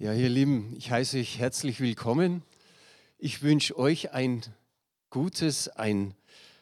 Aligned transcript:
Ja, 0.00 0.12
ihr 0.12 0.28
Lieben, 0.28 0.76
ich 0.78 0.92
heiße 0.92 1.18
euch 1.18 1.40
herzlich 1.40 1.80
willkommen. 1.80 2.44
Ich 3.18 3.42
wünsche 3.42 3.76
euch 3.76 4.12
ein 4.12 4.42
gutes, 5.10 5.66
ein, 5.66 6.14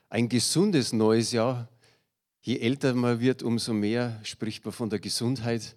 ein 0.09 0.31
gesundes 0.31 0.95
neues 0.95 1.33
Jahr. 1.33 1.69
Je 2.41 2.61
älter 2.61 2.95
man 2.95 3.21
wird, 3.21 3.43
umso 3.43 3.75
mehr 3.75 4.19
spricht 4.23 4.65
man 4.65 4.73
von 4.73 4.89
der 4.89 5.01
Gesundheit. 5.01 5.77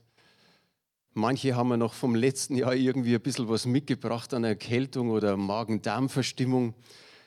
Manche 1.12 1.58
haben 1.58 1.68
wir 1.68 1.76
noch 1.76 1.94
vom 1.94 2.16
letzten 2.16 2.56
Jahr 2.56 2.74
irgendwie 2.74 3.14
ein 3.14 3.22
bisschen 3.22 3.50
was 3.50 3.66
mitgebracht 3.66 4.34
an 4.34 4.46
Erkältung 4.46 5.10
oder 5.10 5.36
Magen-Darm-Verstimmung. 5.36 6.76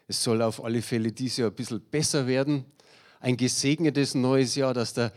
Es 0.09 0.23
soll 0.23 0.41
auf 0.41 0.65
alle 0.65 0.81
Fälle 0.81 1.13
dieses 1.13 1.37
Jahr 1.37 1.51
ein 1.51 1.57
bisschen 1.57 1.83
besser 1.83 2.27
werden. 2.27 2.65
Ein 3.21 3.37
gesegnetes 3.37 4.15
neues 4.15 4.55
Jahr, 4.55 4.73
dass 4.73 4.95
der 4.95 5.13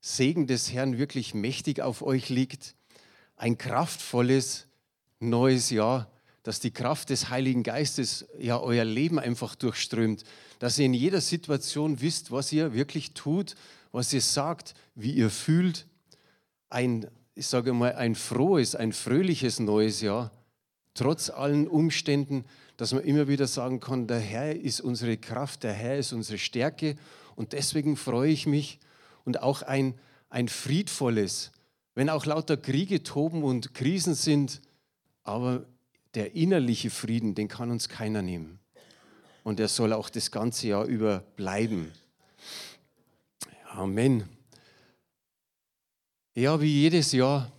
Segen 0.00 0.46
des 0.46 0.72
Herrn 0.72 0.96
wirklich 0.96 1.34
mächtig 1.34 1.82
auf 1.82 2.00
euch 2.00 2.30
liegt 2.30 2.74
ein 3.36 3.58
kraftvolles 3.58 4.66
neues 5.20 5.70
Jahr, 5.70 6.10
dass 6.42 6.60
die 6.60 6.70
Kraft 6.70 7.10
des 7.10 7.30
Heiligen 7.30 7.62
Geistes 7.62 8.26
ja 8.38 8.60
euer 8.60 8.84
Leben 8.84 9.18
einfach 9.18 9.54
durchströmt, 9.54 10.24
dass 10.58 10.78
ihr 10.78 10.86
in 10.86 10.94
jeder 10.94 11.20
Situation 11.20 12.00
wisst, 12.00 12.30
was 12.30 12.52
ihr 12.52 12.74
wirklich 12.74 13.14
tut, 13.14 13.54
was 13.92 14.12
ihr 14.12 14.20
sagt, 14.20 14.74
wie 14.94 15.12
ihr 15.12 15.30
fühlt. 15.30 15.86
Ein, 16.68 17.08
ich 17.34 17.46
sage 17.46 17.72
mal, 17.72 17.94
ein 17.94 18.14
frohes, 18.14 18.74
ein 18.74 18.92
fröhliches 18.92 19.58
neues 19.58 20.00
Jahr, 20.00 20.32
trotz 20.92 21.30
allen 21.30 21.66
Umständen, 21.66 22.44
dass 22.76 22.92
man 22.92 23.04
immer 23.04 23.28
wieder 23.28 23.46
sagen 23.46 23.80
kann, 23.80 24.06
der 24.06 24.18
Herr 24.18 24.54
ist 24.54 24.80
unsere 24.80 25.16
Kraft, 25.16 25.62
der 25.62 25.72
Herr 25.72 25.96
ist 25.96 26.12
unsere 26.12 26.38
Stärke 26.38 26.96
und 27.36 27.52
deswegen 27.52 27.96
freue 27.96 28.30
ich 28.30 28.46
mich 28.46 28.80
und 29.24 29.42
auch 29.42 29.62
ein, 29.62 29.94
ein 30.28 30.48
friedvolles, 30.48 31.52
wenn 31.94 32.10
auch 32.10 32.26
lauter 32.26 32.56
Kriege 32.56 33.02
toben 33.02 33.42
und 33.42 33.74
Krisen 33.74 34.14
sind, 34.14 34.60
aber 35.22 35.64
der 36.14 36.34
innerliche 36.34 36.90
Frieden, 36.90 37.34
den 37.34 37.48
kann 37.48 37.70
uns 37.70 37.88
keiner 37.88 38.22
nehmen. 38.22 38.58
Und 39.42 39.60
er 39.60 39.68
soll 39.68 39.92
auch 39.92 40.08
das 40.08 40.30
ganze 40.30 40.68
Jahr 40.68 40.84
über 40.84 41.20
bleiben. 41.36 41.92
Amen. 43.70 44.28
Ja, 46.34 46.60
wie 46.60 46.82
jedes 46.82 47.12
Jahr 47.12 47.52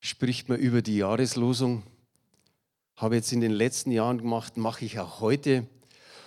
spricht 0.00 0.48
man 0.48 0.58
über 0.58 0.82
die 0.82 0.96
Jahreslosung. 0.96 1.82
Habe 2.96 3.16
jetzt 3.16 3.32
in 3.32 3.40
den 3.40 3.52
letzten 3.52 3.90
Jahren 3.92 4.18
gemacht, 4.18 4.56
mache 4.56 4.84
ich 4.84 4.98
auch 4.98 5.20
heute. 5.20 5.66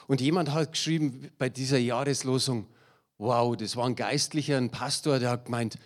Und 0.08 0.22
jemand 0.22 0.52
hat 0.52 0.72
geschrieben 0.72 1.30
bei 1.38 1.50
dieser 1.50 1.78
Jahreslosung, 1.78 2.68
wow, 3.18 3.56
das 3.56 3.76
war 3.76 3.86
ein 3.86 3.96
Geistlicher, 3.96 4.58
ein 4.58 4.72
Pastor, 4.72 5.20
der 5.20 5.32
hat 5.32 5.46
gemeint, 5.46 5.78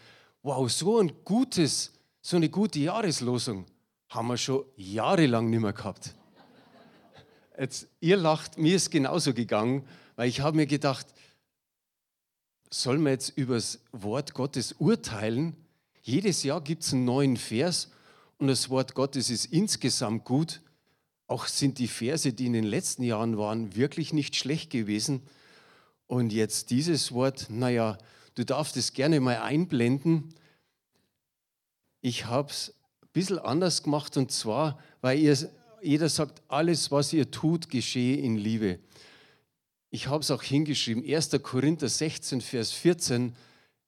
wow, 0.43 0.69
so 0.69 0.99
ein 0.99 1.11
gutes, 1.23 1.93
so 2.21 2.35
eine 2.35 2.49
gute 2.49 2.79
Jahreslosung 2.79 3.65
haben 4.09 4.27
wir 4.27 4.37
schon 4.37 4.65
jahrelang 4.75 5.49
nicht 5.49 5.61
mehr 5.61 5.73
gehabt. 5.73 6.13
Jetzt, 7.57 7.87
ihr 7.99 8.17
lacht, 8.17 8.57
mir 8.57 8.75
ist 8.75 8.91
genauso 8.91 9.33
gegangen, 9.33 9.87
weil 10.15 10.27
ich 10.27 10.41
habe 10.41 10.57
mir 10.57 10.67
gedacht, 10.67 11.07
soll 12.69 12.97
man 12.97 13.13
jetzt 13.13 13.29
über 13.37 13.55
das 13.55 13.79
Wort 13.91 14.33
Gottes 14.33 14.73
urteilen? 14.73 15.55
Jedes 16.01 16.43
Jahr 16.43 16.61
gibt 16.61 16.83
es 16.83 16.93
einen 16.93 17.05
neuen 17.05 17.37
Vers 17.37 17.91
und 18.37 18.47
das 18.47 18.69
Wort 18.69 18.95
Gottes 18.95 19.29
ist 19.29 19.45
insgesamt 19.45 20.25
gut. 20.25 20.61
Auch 21.27 21.45
sind 21.45 21.77
die 21.79 21.87
Verse, 21.87 22.33
die 22.33 22.47
in 22.47 22.53
den 22.53 22.65
letzten 22.65 23.03
Jahren 23.03 23.37
waren, 23.37 23.75
wirklich 23.75 24.11
nicht 24.11 24.35
schlecht 24.35 24.71
gewesen. 24.71 25.21
Und 26.07 26.33
jetzt 26.33 26.69
dieses 26.71 27.13
Wort, 27.13 27.47
naja, 27.49 27.97
Du 28.35 28.43
darfst 28.43 28.77
es 28.77 28.93
gerne 28.93 29.19
mal 29.19 29.37
einblenden. 29.37 30.33
Ich 32.01 32.25
habe 32.25 32.49
es 32.49 32.73
ein 33.01 33.09
bisschen 33.13 33.39
anders 33.39 33.83
gemacht 33.83 34.17
und 34.17 34.31
zwar, 34.31 34.79
weil 35.01 35.19
ihr, 35.19 35.37
jeder 35.81 36.09
sagt, 36.09 36.41
alles, 36.47 36.91
was 36.91 37.13
ihr 37.13 37.29
tut, 37.29 37.69
geschehe 37.69 38.17
in 38.17 38.37
Liebe. 38.37 38.79
Ich 39.89 40.07
habe 40.07 40.21
es 40.21 40.31
auch 40.31 40.41
hingeschrieben, 40.41 41.03
1. 41.05 41.29
Korinther 41.43 41.87
16, 41.87 42.41
Vers 42.41 42.71
14. 42.71 43.35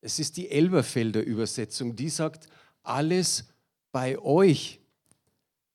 Es 0.02 0.20
ist 0.20 0.38
die 0.38 0.52
Elberfelder 0.52 1.24
Übersetzung, 1.24 1.96
die 1.96 2.10
sagt, 2.10 2.48
alles 2.84 3.46
bei 3.92 4.20
euch 4.20 4.80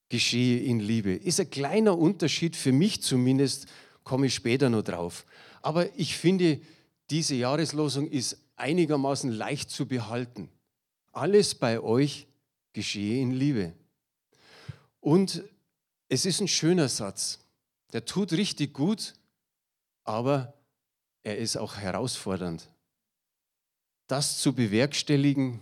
geschehe 0.09 0.63
in 0.63 0.79
Liebe. 0.79 1.15
Ist 1.15 1.41
ein 1.41 1.51
kleiner 1.51 1.99
Unterschied, 1.99 2.55
für 2.55 2.71
mich 2.71 3.03
zumindest, 3.03 3.67
komme 4.05 4.27
ich 4.27 4.35
später 4.35 4.71
noch 4.71 4.83
drauf. 4.83 5.25
Aber 5.63 5.99
ich 5.99 6.17
finde, 6.17 6.61
diese 7.11 7.35
Jahreslosung 7.35 8.09
ist 8.09 8.39
einigermaßen 8.61 9.31
leicht 9.31 9.71
zu 9.71 9.87
behalten. 9.87 10.49
Alles 11.13 11.55
bei 11.55 11.81
euch 11.81 12.29
geschehe 12.73 13.21
in 13.21 13.33
Liebe. 13.33 13.73
Und 15.01 15.43
es 16.09 16.27
ist 16.27 16.41
ein 16.41 16.49
schöner 16.49 16.89
Satz. 16.89 17.41
Der 17.93 18.05
tut 18.05 18.33
richtig 18.33 18.75
gut, 18.75 19.15
aber 20.05 20.55
er 21.23 21.39
ist 21.39 21.57
auch 21.57 21.77
herausfordernd. 21.77 22.69
Das 24.07 24.39
zu 24.39 24.53
bewerkstelligen 24.53 25.61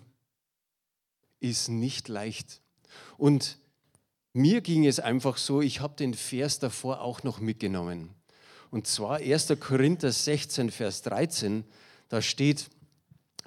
ist 1.40 1.68
nicht 1.68 2.08
leicht. 2.08 2.60
Und 3.16 3.58
mir 4.32 4.60
ging 4.60 4.86
es 4.86 5.00
einfach 5.00 5.36
so, 5.36 5.60
ich 5.60 5.80
habe 5.80 5.96
den 5.96 6.14
Vers 6.14 6.58
davor 6.58 7.00
auch 7.00 7.22
noch 7.22 7.40
mitgenommen. 7.40 8.14
Und 8.70 8.86
zwar 8.86 9.16
1. 9.16 9.54
Korinther 9.60 10.12
16, 10.12 10.70
Vers 10.70 11.02
13, 11.02 11.64
da 12.08 12.22
steht, 12.22 12.68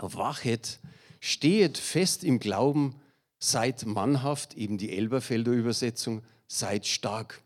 wachet, 0.02 0.80
stehet 1.20 1.78
fest 1.78 2.24
im 2.24 2.40
Glauben, 2.40 2.96
seid 3.40 3.86
mannhaft, 3.86 4.56
eben 4.56 4.78
die 4.78 4.92
Elberfelder 4.92 5.52
Übersetzung, 5.52 6.22
seid 6.48 6.86
stark. 6.86 7.42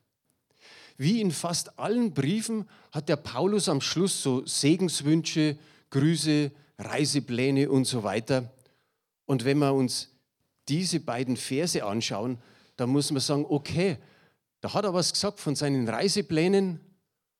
Wie 0.97 1.21
in 1.21 1.31
fast 1.31 1.77
allen 1.77 2.13
Briefen 2.13 2.67
hat 2.91 3.09
der 3.09 3.17
Paulus 3.17 3.67
am 3.67 3.81
Schluss 3.81 4.23
so 4.23 4.45
Segenswünsche, 4.45 5.57
Grüße, 5.89 6.51
Reisepläne 6.77 7.69
und 7.69 7.85
so 7.85 8.03
weiter. 8.03 8.51
Und 9.25 9.45
wenn 9.45 9.57
wir 9.59 9.73
uns 9.73 10.09
diese 10.67 10.99
beiden 10.99 11.37
Verse 11.37 11.83
anschauen, 11.83 12.37
dann 12.75 12.89
muss 12.89 13.11
man 13.11 13.21
sagen, 13.21 13.45
okay, 13.47 13.97
da 14.61 14.73
hat 14.73 14.85
er 14.85 14.93
was 14.93 15.11
gesagt 15.11 15.39
von 15.39 15.55
seinen 15.55 15.87
Reiseplänen 15.87 16.79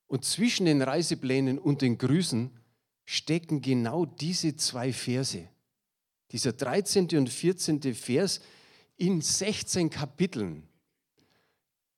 und 0.08 0.24
zwischen 0.24 0.66
den 0.66 0.81
Reiseplänen 0.81 1.58
und 1.58 1.81
den 1.81 1.98
Grüßen 1.98 2.52
stecken 3.06 3.62
genau 3.62 4.06
diese 4.06 4.56
zwei 4.56 4.92
Verse. 4.92 5.48
Dieser 6.32 6.54
13. 6.54 7.08
und 7.18 7.30
14. 7.30 7.94
Vers 7.94 8.42
in 8.98 9.22
16 9.22 9.90
Kapiteln. 9.90 10.68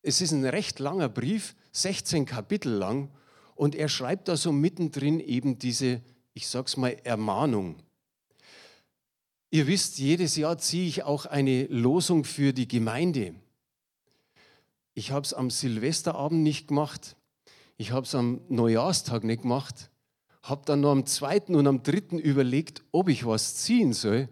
Es 0.01 0.21
ist 0.21 0.31
ein 0.31 0.45
recht 0.45 0.79
langer 0.79 1.09
Brief, 1.09 1.55
16 1.71 2.25
Kapitel 2.25 2.71
lang, 2.71 3.09
und 3.55 3.73
er 3.73 3.89
schreibt 3.89 4.27
da 4.27 4.37
so 4.37 4.51
mittendrin 4.51 5.19
eben 5.19 5.57
diese, 5.57 6.01
ich 6.33 6.47
sag's 6.47 6.77
mal, 6.77 6.95
Ermahnung. 7.03 7.81
Ihr 9.49 9.65
wisst, 9.65 9.97
jedes 9.97 10.35
Jahr 10.35 10.57
ziehe 10.59 10.87
ich 10.87 11.03
auch 11.03 11.25
eine 11.25 11.65
Losung 11.65 12.23
für 12.23 12.53
die 12.53 12.67
Gemeinde. 12.67 13.33
Ich 14.93 15.11
habe 15.11 15.25
es 15.25 15.33
am 15.33 15.49
Silvesterabend 15.49 16.43
nicht 16.43 16.67
gemacht. 16.67 17.15
Ich 17.77 17.91
habe 17.91 18.05
es 18.05 18.13
am 18.13 18.41
Neujahrstag 18.49 19.23
nicht 19.23 19.43
gemacht 19.43 19.89
habe 20.49 20.61
dann 20.65 20.81
noch 20.81 20.91
am 20.91 21.05
zweiten 21.05 21.55
und 21.55 21.67
am 21.67 21.83
dritten 21.83 22.19
überlegt, 22.19 22.83
ob 22.91 23.09
ich 23.09 23.25
was 23.25 23.55
ziehen 23.55 23.93
soll. 23.93 24.29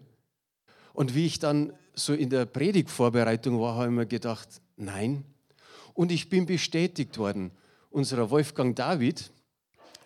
Und 0.92 1.14
wie 1.14 1.26
ich 1.26 1.38
dann 1.38 1.72
so 1.94 2.14
in 2.14 2.30
der 2.30 2.46
Predigtvorbereitung 2.46 3.60
war, 3.60 3.74
habe 3.74 3.86
ich 3.86 3.92
mir 3.92 4.06
gedacht, 4.06 4.48
nein. 4.76 5.24
Und 5.94 6.12
ich 6.12 6.28
bin 6.28 6.46
bestätigt 6.46 7.18
worden. 7.18 7.50
Unser 7.90 8.30
Wolfgang 8.30 8.74
David, 8.76 9.30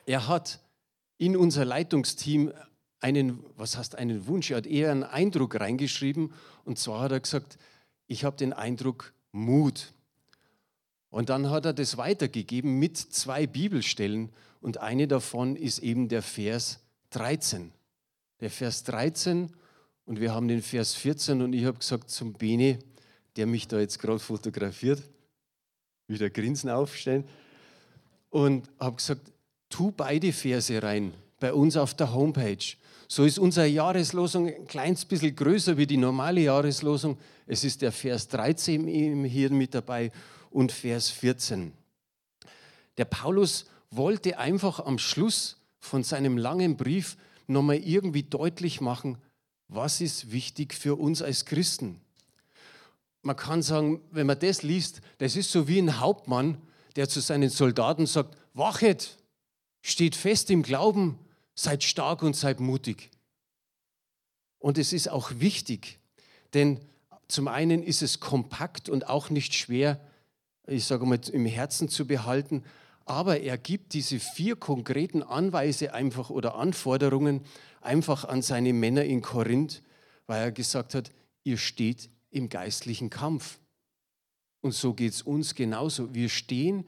er 0.07 0.29
hat 0.29 0.61
in 1.19 1.37
unser 1.37 1.65
Leitungsteam 1.65 2.53
einen, 3.01 3.45
was 3.57 3.77
heißt 3.77 3.97
einen 3.97 4.27
Wunsch, 4.27 4.51
er 4.51 4.59
hat 4.59 4.67
eher 4.67 4.91
einen 4.91 5.05
Eindruck 5.05 5.59
reingeschrieben. 5.59 6.33
Und 6.65 6.79
zwar 6.79 7.03
hat 7.03 7.13
er 7.13 7.21
gesagt, 7.21 7.59
ich 8.07 8.25
habe 8.25 8.37
den 8.37 8.53
Eindruck 8.53 9.13
Mut. 9.33 9.93
Und 11.11 11.29
dann 11.29 11.51
hat 11.51 11.65
er 11.65 11.73
das 11.73 11.97
weitergegeben 11.97 12.79
mit 12.79 12.97
zwei 12.97 13.47
Bibelstellen 13.47 14.31
und 14.61 14.79
eine 14.79 15.09
davon 15.09 15.57
ist 15.57 15.79
eben 15.81 16.09
der 16.09 16.23
Vers 16.23 16.81
13. 17.11 17.73
Der 18.41 18.51
Vers 18.51 18.85
13 18.85 19.51
und 20.07 20.21
wir 20.21 20.35
haben 20.35 20.49
den 20.49 20.63
Vers 20.63 20.95
14 20.95 21.43
und 21.43 21.53
ich 21.53 21.65
habe 21.65 21.79
gesagt 21.79 22.11
zum 22.11 22.33
Bene, 22.33 22.79
der 23.37 23.47
mich 23.47 23.69
da 23.69 23.79
jetzt 23.79 23.99
gerade 23.99 24.19
fotografiert, 24.19 25.03
wieder 26.09 26.31
Grinsen 26.31 26.71
aufstellen 26.71 27.25
und 28.31 28.69
habe 28.79 28.97
gesagt, 28.97 29.33
tu 29.69 29.93
beide 29.93 30.33
Verse 30.33 30.83
rein 30.83 31.13
bei 31.39 31.53
uns 31.53 31.77
auf 31.77 31.95
der 31.95 32.13
Homepage. 32.13 32.77
So 33.09 33.25
ist 33.25 33.39
unsere 33.39 33.67
Jahreslosung 33.67 34.49
ein 34.49 34.67
kleines 34.67 35.05
bisschen 35.05 35.35
größer 35.35 35.77
wie 35.77 35.87
die 35.87 35.97
normale 35.97 36.43
Jahreslosung. 36.43 37.19
Es 37.47 37.65
ist 37.65 37.83
der 37.83 37.91
Vers 37.91 38.29
13 38.29 39.25
hier 39.25 39.51
mit 39.51 39.75
dabei 39.75 40.13
und 40.51 40.71
Vers 40.71 41.11
14. 41.11 41.73
Der 42.97 43.05
Paulus 43.07 43.67
wollte 43.91 44.39
einfach 44.39 44.81
am 44.81 44.99
Schluss 44.99 45.57
von 45.79 46.03
seinem 46.03 46.39
langen 46.39 46.77
Brief 46.77 47.17
nochmal 47.47 47.77
irgendwie 47.77 48.23
deutlich 48.23 48.81
machen, 48.81 49.19
was 49.69 50.01
ist 50.01 50.33
wichtig 50.33 50.75
für 50.75 50.97
uns 50.97 51.23
als 51.23 51.45
Christen. 51.45 52.01
man 53.23 53.37
kann 53.37 53.63
sagen, 53.63 54.01
wenn 54.11 54.27
man 54.27 54.39
das 54.39 54.63
liest, 54.63 55.03
das 55.19 55.37
ist 55.37 55.53
so 55.53 55.69
wie 55.69 55.79
ein 55.79 56.01
Hauptmann, 56.01 56.57
der 56.97 57.09
zu 57.09 57.21
seinen 57.21 57.51
Soldaten 57.51 58.07
sagt, 58.07 58.37
wachet, 58.55 59.19
steht 59.83 60.17
fest 60.17 60.51
im 60.51 60.63
Glauben, 60.63 61.19
seid 61.55 61.85
stark 61.85 62.23
und 62.23 62.35
seid 62.35 62.61
mutig. 62.61 63.11
Und 64.59 64.79
es 64.79 64.93
ist 64.93 65.09
auch 65.09 65.31
wichtig, 65.37 65.99
denn 66.55 66.81
zum 67.29 67.49
einen 67.49 67.83
ist 67.83 68.03
es 68.03 68.21
kompakt 68.21 68.89
und 68.89 69.09
auch 69.09 69.31
nicht 69.31 69.55
schwer, 69.55 70.01
ich 70.67 70.85
sage 70.85 71.07
mal, 71.07 71.21
im 71.33 71.47
Herzen 71.47 71.89
zu 71.89 72.07
behalten, 72.07 72.65
aber 73.05 73.41
er 73.41 73.59
gibt 73.59 73.95
diese 73.95 74.19
vier 74.21 74.57
konkreten 74.57 75.23
Anweise 75.23 75.95
einfach 75.95 76.31
oder 76.31 76.55
Anforderungen 76.55 77.41
einfach 77.81 78.25
an 78.25 78.43
seine 78.43 78.73
Männer 78.73 79.05
in 79.05 79.23
Korinth, 79.23 79.83
weil 80.27 80.43
er 80.43 80.53
gesagt 80.53 80.95
hat, 80.95 81.11
ihr 81.45 81.57
steht 81.57 82.11
im 82.31 82.49
geistlichen 82.49 83.11
Kampf. 83.11 83.59
Und 84.61 84.75
so 84.75 84.95
geht 84.95 85.13
es 85.13 85.23
uns 85.23 85.55
genauso. 85.55 86.15
Wir 86.15 86.29
stehen 86.29 86.85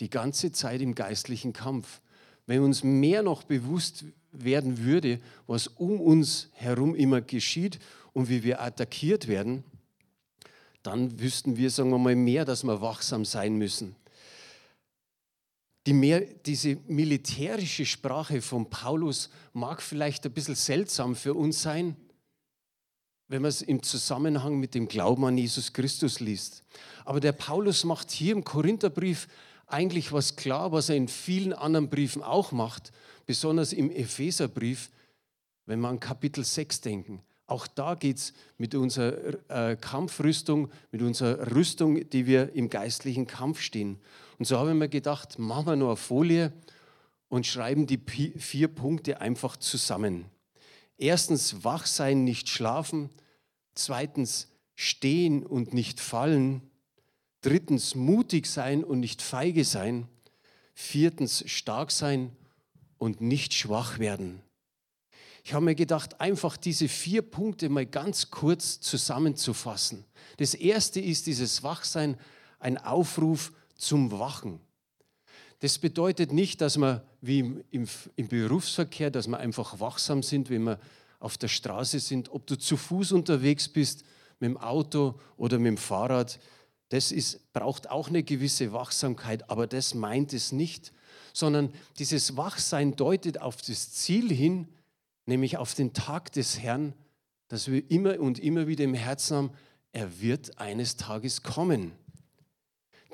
die 0.00 0.10
ganze 0.10 0.52
Zeit 0.52 0.80
im 0.80 0.94
geistlichen 0.94 1.52
Kampf. 1.52 2.00
Wenn 2.46 2.62
uns 2.62 2.82
mehr 2.82 3.22
noch 3.22 3.44
bewusst 3.44 4.04
werden 4.32 4.78
würde, 4.78 5.20
was 5.46 5.68
um 5.68 6.00
uns 6.00 6.48
herum 6.52 6.94
immer 6.94 7.20
geschieht 7.20 7.78
und 8.12 8.28
wie 8.28 8.42
wir 8.42 8.60
attackiert 8.60 9.28
werden, 9.28 9.64
dann 10.82 11.20
wüssten 11.20 11.56
wir, 11.56 11.70
sagen 11.70 11.90
wir 11.90 11.98
mal, 11.98 12.16
mehr, 12.16 12.44
dass 12.44 12.64
wir 12.64 12.80
wachsam 12.80 13.24
sein 13.24 13.56
müssen. 13.56 13.94
Die 15.86 15.92
mehr, 15.92 16.20
diese 16.20 16.76
militärische 16.86 17.84
Sprache 17.84 18.40
von 18.40 18.70
Paulus 18.70 19.30
mag 19.52 19.82
vielleicht 19.82 20.24
ein 20.24 20.32
bisschen 20.32 20.54
seltsam 20.54 21.16
für 21.16 21.34
uns 21.34 21.62
sein, 21.62 21.96
wenn 23.26 23.42
man 23.42 23.48
es 23.48 23.62
im 23.62 23.82
Zusammenhang 23.82 24.60
mit 24.60 24.74
dem 24.74 24.86
Glauben 24.86 25.24
an 25.24 25.38
Jesus 25.38 25.72
Christus 25.72 26.20
liest. 26.20 26.62
Aber 27.04 27.18
der 27.18 27.32
Paulus 27.32 27.82
macht 27.84 28.10
hier 28.10 28.32
im 28.32 28.44
Korintherbrief 28.44 29.26
eigentlich 29.66 30.12
was 30.12 30.36
klar, 30.36 30.70
was 30.70 30.88
er 30.88 30.96
in 30.96 31.08
vielen 31.08 31.52
anderen 31.52 31.88
Briefen 31.88 32.22
auch 32.22 32.52
macht, 32.52 32.92
besonders 33.26 33.72
im 33.72 33.90
Epheserbrief, 33.90 34.90
wenn 35.66 35.80
wir 35.80 35.88
an 35.88 35.98
Kapitel 35.98 36.44
6 36.44 36.82
denken. 36.82 37.22
Auch 37.46 37.66
da 37.66 37.94
geht 37.94 38.18
es 38.18 38.32
mit 38.56 38.74
unserer 38.74 39.14
äh, 39.48 39.76
Kampfrüstung, 39.76 40.70
mit 40.90 41.02
unserer 41.02 41.54
Rüstung, 41.54 42.08
die 42.10 42.26
wir 42.26 42.54
im 42.54 42.70
geistlichen 42.70 43.26
Kampf 43.26 43.60
stehen. 43.60 43.98
Und 44.42 44.46
so 44.46 44.58
habe 44.58 44.70
ich 44.70 44.76
mir 44.76 44.88
gedacht, 44.88 45.38
machen 45.38 45.66
wir 45.66 45.76
nur 45.76 45.90
eine 45.90 45.96
Folie 45.96 46.52
und 47.28 47.46
schreiben 47.46 47.86
die 47.86 47.96
vier 47.96 48.66
Punkte 48.66 49.20
einfach 49.20 49.56
zusammen. 49.56 50.24
Erstens, 50.98 51.62
wach 51.62 51.86
sein, 51.86 52.24
nicht 52.24 52.48
schlafen. 52.48 53.10
Zweitens, 53.76 54.48
stehen 54.74 55.46
und 55.46 55.72
nicht 55.74 56.00
fallen. 56.00 56.60
Drittens, 57.40 57.94
mutig 57.94 58.46
sein 58.48 58.82
und 58.82 58.98
nicht 58.98 59.22
feige 59.22 59.64
sein. 59.64 60.08
Viertens, 60.74 61.44
stark 61.48 61.92
sein 61.92 62.36
und 62.98 63.20
nicht 63.20 63.54
schwach 63.54 64.00
werden. 64.00 64.42
Ich 65.44 65.54
habe 65.54 65.66
mir 65.66 65.76
gedacht, 65.76 66.20
einfach 66.20 66.56
diese 66.56 66.88
vier 66.88 67.22
Punkte 67.22 67.68
mal 67.68 67.86
ganz 67.86 68.32
kurz 68.32 68.80
zusammenzufassen. 68.80 70.04
Das 70.38 70.54
erste 70.54 70.98
ist 70.98 71.28
dieses 71.28 71.62
Wachsein, 71.62 72.18
ein 72.58 72.76
Aufruf 72.76 73.52
zum 73.82 74.12
Wachen. 74.12 74.60
Das 75.60 75.78
bedeutet 75.78 76.32
nicht, 76.32 76.60
dass 76.60 76.76
wir 76.76 77.04
wie 77.20 77.40
im, 77.40 77.64
im, 77.70 77.88
im, 78.16 78.28
Berufsverkehr, 78.28 79.10
dass 79.10 79.28
wir 79.28 79.38
einfach 79.38 79.80
wachsam 79.80 80.22
sind, 80.22 80.50
wenn 80.50 80.64
wir 80.64 80.78
auf 81.20 81.38
der 81.38 81.48
Straße 81.48 82.00
sind, 82.00 82.30
ob 82.30 82.46
du 82.46 82.56
zu 82.56 82.76
Fuß 82.76 83.12
unterwegs 83.12 83.68
bist, 83.68 84.04
mit 84.40 84.50
dem 84.50 84.56
Auto 84.56 85.20
oder 85.36 85.58
mit 85.58 85.68
dem 85.68 85.76
Fahrrad. 85.76 86.40
Das 86.88 87.12
ist, 87.12 87.52
braucht 87.52 87.90
auch 87.90 88.08
eine 88.08 88.22
gewisse 88.22 88.72
Wachsamkeit, 88.72 89.48
aber 89.50 89.66
das 89.66 89.94
meint 89.94 90.32
es 90.32 90.52
nicht, 90.52 90.92
sondern 91.32 91.72
dieses 91.98 92.36
Wachsein 92.36 92.96
deutet 92.96 93.40
auf 93.40 93.62
das 93.62 93.92
Ziel 93.92 94.32
hin, 94.32 94.68
nämlich 95.26 95.58
auf 95.58 95.74
den 95.74 95.92
Tag 95.92 96.32
des 96.32 96.58
Herrn, 96.58 96.92
dass 97.48 97.70
wir 97.70 97.88
immer 97.90 98.18
und 98.18 98.38
immer 98.38 98.66
wieder 98.66 98.84
im 98.84 98.94
Herzen 98.94 99.36
haben, 99.36 99.50
er 99.92 100.20
wird 100.20 100.58
eines 100.58 100.96
Tages 100.96 101.42
kommen. 101.42 101.92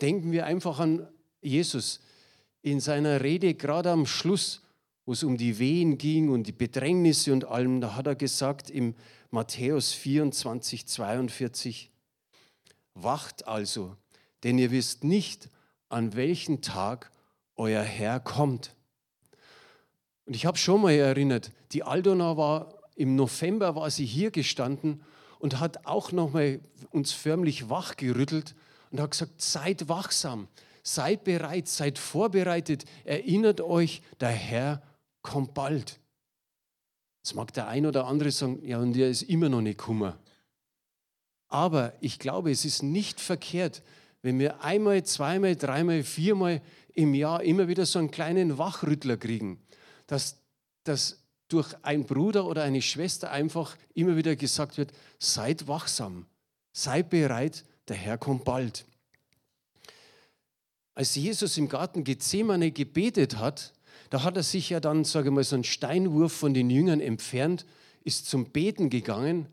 Denken 0.00 0.32
wir 0.32 0.46
einfach 0.46 0.78
an 0.78 1.08
Jesus 1.40 2.00
in 2.62 2.80
seiner 2.80 3.22
Rede, 3.22 3.54
gerade 3.54 3.90
am 3.90 4.06
Schluss, 4.06 4.62
wo 5.06 5.12
es 5.12 5.22
um 5.22 5.36
die 5.36 5.58
Wehen 5.58 5.98
ging 5.98 6.28
und 6.28 6.46
die 6.46 6.52
Bedrängnisse 6.52 7.32
und 7.32 7.46
allem, 7.46 7.80
da 7.80 7.96
hat 7.96 8.06
er 8.06 8.14
gesagt 8.14 8.70
im 8.70 8.94
Matthäus 9.30 9.92
24, 9.92 10.86
42, 10.86 11.90
Wacht 12.94 13.46
also, 13.46 13.96
denn 14.42 14.58
ihr 14.58 14.70
wisst 14.70 15.04
nicht, 15.04 15.48
an 15.88 16.14
welchen 16.14 16.60
Tag 16.62 17.10
euer 17.56 17.82
Herr 17.82 18.20
kommt. 18.20 18.74
Und 20.26 20.34
ich 20.34 20.46
habe 20.46 20.58
schon 20.58 20.82
mal 20.82 20.92
erinnert, 20.92 21.52
die 21.72 21.84
Aldona 21.84 22.36
war 22.36 22.74
im 22.96 23.14
November 23.14 23.76
war 23.76 23.90
sie 23.90 24.04
hier 24.04 24.30
gestanden 24.30 25.02
und 25.38 25.60
hat 25.60 25.86
auch 25.86 26.10
noch 26.10 26.32
mal 26.32 26.60
uns 26.90 27.12
förmlich 27.12 27.70
wachgerüttelt 27.70 28.54
und 28.90 29.00
hat 29.00 29.12
gesagt: 29.12 29.40
Seid 29.40 29.88
wachsam, 29.88 30.48
seid 30.82 31.24
bereit, 31.24 31.68
seid 31.68 31.98
vorbereitet. 31.98 32.84
Erinnert 33.04 33.60
euch, 33.60 34.02
der 34.20 34.30
Herr 34.30 34.82
kommt 35.22 35.54
bald. 35.54 36.00
Jetzt 37.22 37.34
mag 37.34 37.52
der 37.52 37.68
ein 37.68 37.86
oder 37.86 38.06
andere 38.06 38.30
sagen: 38.30 38.64
Ja, 38.64 38.78
und 38.78 38.94
der 38.94 39.08
ist 39.08 39.22
immer 39.22 39.48
noch 39.48 39.60
nicht 39.60 39.78
Kummer. 39.78 40.18
Aber 41.48 41.94
ich 42.00 42.18
glaube, 42.18 42.50
es 42.50 42.64
ist 42.64 42.82
nicht 42.82 43.20
verkehrt, 43.20 43.82
wenn 44.20 44.38
wir 44.38 44.62
einmal, 44.62 45.02
zweimal, 45.04 45.56
dreimal, 45.56 46.02
viermal 46.02 46.60
im 46.92 47.14
Jahr 47.14 47.42
immer 47.42 47.68
wieder 47.68 47.86
so 47.86 47.98
einen 47.98 48.10
kleinen 48.10 48.58
Wachrüttler 48.58 49.16
kriegen 49.16 49.62
dass, 50.08 50.40
dass 50.82 51.22
durch 51.46 51.72
einen 51.82 52.04
Bruder 52.04 52.46
oder 52.46 52.64
eine 52.64 52.82
Schwester 52.82 53.30
einfach 53.30 53.76
immer 53.94 54.16
wieder 54.16 54.34
gesagt 54.34 54.76
wird, 54.76 54.92
seid 55.18 55.68
wachsam, 55.68 56.26
seid 56.72 57.08
bereit, 57.10 57.64
der 57.88 57.96
Herr 57.96 58.18
kommt 58.18 58.44
bald. 58.44 58.84
Als 60.94 61.14
Jesus 61.14 61.56
im 61.58 61.68
Garten 61.68 62.04
Gethsemane 62.04 62.72
gebetet 62.72 63.36
hat, 63.38 63.72
da 64.10 64.22
hat 64.22 64.36
er 64.36 64.42
sich 64.42 64.70
ja 64.70 64.80
dann, 64.80 65.04
sage 65.04 65.28
ich 65.28 65.34
mal, 65.34 65.44
so 65.44 65.54
einen 65.54 65.64
Steinwurf 65.64 66.32
von 66.32 66.54
den 66.54 66.70
Jüngern 66.70 67.00
entfernt, 67.00 67.66
ist 68.04 68.26
zum 68.26 68.50
Beten 68.50 68.90
gegangen. 68.90 69.46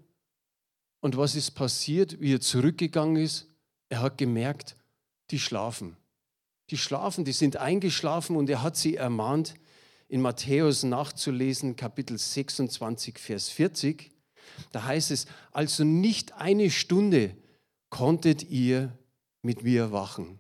Und 1.02 1.18
was 1.18 1.36
ist 1.36 1.52
passiert, 1.52 2.20
wie 2.20 2.34
er 2.34 2.42
zurückgegangen 2.42 3.18
ist? 3.18 3.48
Er 3.90 4.02
hat 4.02 4.18
gemerkt, 4.18 4.76
die 5.30 5.40
schlafen. 5.40 5.98
Die 6.72 6.78
schlafen, 6.78 7.26
die 7.26 7.32
sind 7.32 7.58
eingeschlafen 7.58 8.36
und 8.36 8.50
er 8.50 8.64
hat 8.64 8.76
sie 8.76 8.96
ermahnt, 8.96 9.54
in 10.08 10.22
Matthäus 10.22 10.84
nachzulesen, 10.84 11.76
Kapitel 11.76 12.18
26, 12.18 13.20
Vers 13.20 13.50
40. 13.50 14.12
Da 14.72 14.84
heißt 14.84 15.12
es, 15.12 15.28
also 15.52 15.84
nicht 15.84 16.34
eine 16.34 16.72
Stunde 16.72 17.36
konntet 17.96 18.44
ihr 18.50 18.92
mit 19.42 19.64
mir 19.64 19.94
wachen. 19.94 20.38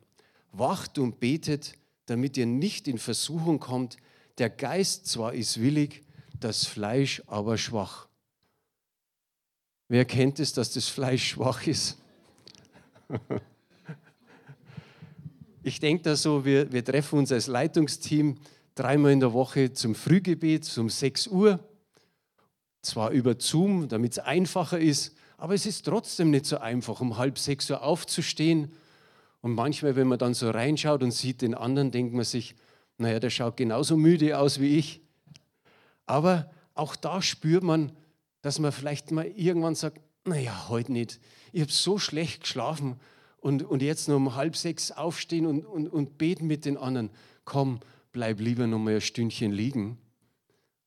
Wacht 0.51 0.99
und 0.99 1.21
betet, 1.21 1.77
damit 2.05 2.35
ihr 2.35 2.45
nicht 2.45 2.85
in 2.85 2.97
Versuchung 2.97 3.61
kommt. 3.61 3.95
Der 4.39 4.49
Geist 4.49 5.07
zwar 5.07 5.33
ist 5.33 5.61
willig, 5.61 6.03
das 6.37 6.65
Fleisch 6.65 7.23
aber 7.27 7.57
schwach. 7.57 8.09
Wer 9.87 10.03
kennt 10.03 10.41
es, 10.41 10.51
dass 10.51 10.73
das 10.73 10.89
Fleisch 10.89 11.29
schwach 11.29 11.65
ist? 11.65 11.97
Ich 15.67 15.79
denke 15.79 16.03
da 16.03 16.15
so, 16.15 16.45
wir, 16.45 16.71
wir 16.71 16.85
treffen 16.85 17.17
uns 17.17 17.31
als 17.31 17.47
Leitungsteam 17.47 18.37
dreimal 18.75 19.11
in 19.13 19.19
der 19.19 19.33
Woche 19.33 19.73
zum 19.73 19.95
Frühgebet 19.95 20.77
um 20.77 20.91
6 20.91 21.25
Uhr. 21.25 21.59
Zwar 22.83 23.09
über 23.09 23.33
Zoom, 23.39 23.87
damit 23.87 24.11
es 24.11 24.19
einfacher 24.19 24.77
ist, 24.77 25.15
aber 25.37 25.53
es 25.53 25.65
ist 25.65 25.85
trotzdem 25.85 26.31
nicht 26.31 26.45
so 26.45 26.57
einfach, 26.57 27.01
um 27.01 27.17
halb 27.17 27.37
sechs 27.37 27.69
Uhr 27.69 27.81
aufzustehen. 27.81 28.71
Und 29.41 29.53
manchmal, 29.53 29.95
wenn 29.95 30.07
man 30.07 30.17
dann 30.17 30.33
so 30.33 30.49
reinschaut 30.49 31.03
und 31.03 31.11
sieht 31.11 31.41
den 31.41 31.53
anderen, 31.53 31.91
denkt 31.91 32.13
man 32.13 32.25
sich, 32.25 32.55
naja, 32.97 33.19
der 33.19 33.29
schaut 33.29 33.57
genauso 33.57 33.97
müde 33.97 34.39
aus 34.39 34.59
wie 34.59 34.77
ich. 34.77 35.01
Aber 36.05 36.49
auch 36.73 36.95
da 36.95 37.21
spürt 37.21 37.63
man, 37.63 37.91
dass 38.41 38.59
man 38.59 38.71
vielleicht 38.71 39.11
mal 39.11 39.25
irgendwann 39.25 39.75
sagt, 39.75 39.99
naja, 40.23 40.69
heute 40.69 40.91
nicht. 40.91 41.19
Ich 41.51 41.61
habe 41.61 41.71
so 41.71 41.97
schlecht 41.97 42.41
geschlafen 42.41 42.99
und, 43.37 43.63
und 43.63 43.81
jetzt 43.81 44.07
nur 44.07 44.17
um 44.17 44.35
halb 44.35 44.55
sechs 44.55 44.91
aufstehen 44.91 45.45
und, 45.45 45.65
und, 45.65 45.87
und 45.87 46.17
beten 46.17 46.47
mit 46.47 46.65
den 46.65 46.77
anderen. 46.77 47.09
Komm, 47.43 47.79
bleib 48.11 48.39
lieber 48.39 48.65
noch 48.65 48.79
mal 48.79 48.95
ein 48.95 49.01
Stündchen 49.01 49.51
liegen. 49.51 49.97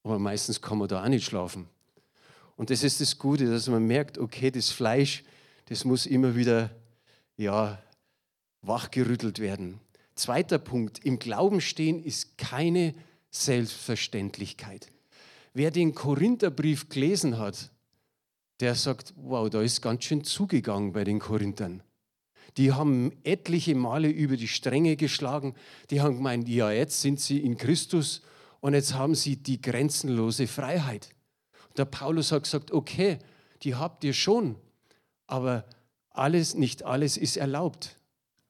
Aber 0.02 0.19
meistens 0.19 0.61
kann 0.61 0.78
man 0.78 0.88
da 0.88 1.05
auch 1.05 1.09
nicht 1.09 1.25
schlafen. 1.25 1.69
Und 2.59 2.71
das 2.71 2.83
ist 2.83 3.00
das 3.00 3.19
Gute, 3.19 3.49
dass 3.49 3.69
man 3.69 3.87
merkt, 3.87 4.19
okay, 4.19 4.50
das 4.50 4.71
Fleisch, 4.71 5.23
das 5.67 5.85
muss 5.85 6.07
immer 6.07 6.35
wieder 6.35 6.71
ja, 7.37 7.81
wachgerüttelt 8.62 9.38
werden. 9.38 9.79
Zweiter 10.17 10.59
Punkt, 10.59 11.05
im 11.05 11.21
Glauben 11.21 11.61
stehen 11.61 12.03
ist 12.03 12.37
keine 12.37 12.97
Selbstverständlichkeit. 13.31 14.91
Wer 15.55 15.71
den 15.71 15.95
Korintherbrief 15.95 16.88
gelesen 16.88 17.38
hat, 17.38 17.71
der 18.59 18.75
sagt, 18.75 19.15
wow, 19.17 19.49
da 19.49 19.62
ist 19.62 19.81
ganz 19.81 20.03
schön 20.03 20.25
zugegangen 20.25 20.93
bei 20.93 21.05
den 21.05 21.21
Korinthern. 21.21 21.85
Die 22.57 22.73
haben 22.73 23.12
etliche 23.23 23.77
Male 23.77 24.09
über 24.09 24.37
die 24.37 24.49
Stränge 24.49 24.97
geschlagen. 24.97 25.55
Die 25.91 26.00
haben 26.00 26.17
gemeint, 26.17 26.49
ja, 26.49 26.73
jetzt 26.73 27.03
sind 27.03 27.21
sie 27.21 27.38
in 27.38 27.57
Christus 27.57 28.23
und 28.59 28.75
jetzt 28.75 28.95
haben 28.95 29.15
sie 29.15 29.37
die 29.37 29.62
grenzenlose 29.62 30.49
Freiheit. 30.49 31.15
Der 31.79 31.85
Paulus 31.85 32.33
hat 32.33 32.43
gesagt, 32.43 32.73
okay, 32.73 33.19
die 33.63 33.75
habt 33.75 34.05
ihr 34.05 34.13
schon, 34.13 34.57
aber 35.27 35.65
alles, 36.11 36.55
nicht 36.55 36.83
alles 36.83 37.17
ist 37.17 37.37
erlaubt. 37.37 37.97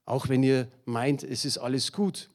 Auch 0.06 0.28
wenn 0.28 0.42
ihr 0.42 0.68
meint, 0.86 1.22
es 1.22 1.44
ist 1.44 1.58
alles 1.58 1.92
gut. 1.92 2.30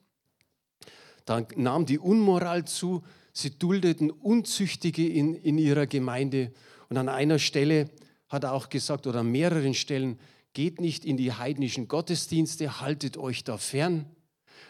Dann 1.26 1.48
nahm 1.56 1.88
die 1.88 1.98
Unmoral 1.98 2.66
zu, 2.66 3.04
sie 3.32 3.58
duldeten 3.58 4.12
Unzüchtige 4.12 5.08
in, 5.08 5.34
in 5.34 5.58
ihrer 5.58 5.88
Gemeinde. 5.88 6.54
Und 6.90 6.98
an 6.98 7.10
einer 7.10 7.40
Stelle 7.40 7.90
hat 8.30 8.44
er 8.44 8.54
auch 8.54 8.70
gesagt, 8.70 9.08
oder 9.08 9.22
an 9.22 9.32
mehreren 9.32 9.74
Stellen, 9.74 10.20
geht 10.54 10.80
nicht 10.80 11.04
in 11.04 11.18
die 11.18 11.34
heidnischen 11.34 11.88
Gottesdienste, 11.88 12.80
haltet 12.80 13.18
euch 13.18 13.44
da 13.44 13.58
fern. 13.58 14.06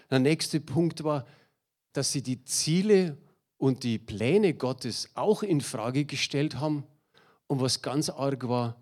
Der 0.10 0.20
nächste 0.20 0.62
Punkt 0.62 1.03
war, 1.03 1.25
dass 1.92 2.13
sie 2.13 2.22
die 2.22 2.46
Ziele 2.46 3.18
und 3.63 3.84
die 3.84 3.98
Pläne 3.98 4.55
Gottes 4.55 5.10
auch 5.13 5.41
in 5.41 5.62
Frage 5.62 6.03
gestellt 6.03 6.60
haben. 6.60 6.84
Und 7.48 7.62
was 7.62 7.82
ganz 7.82 8.10
arg 8.10 8.50
war, 8.50 8.75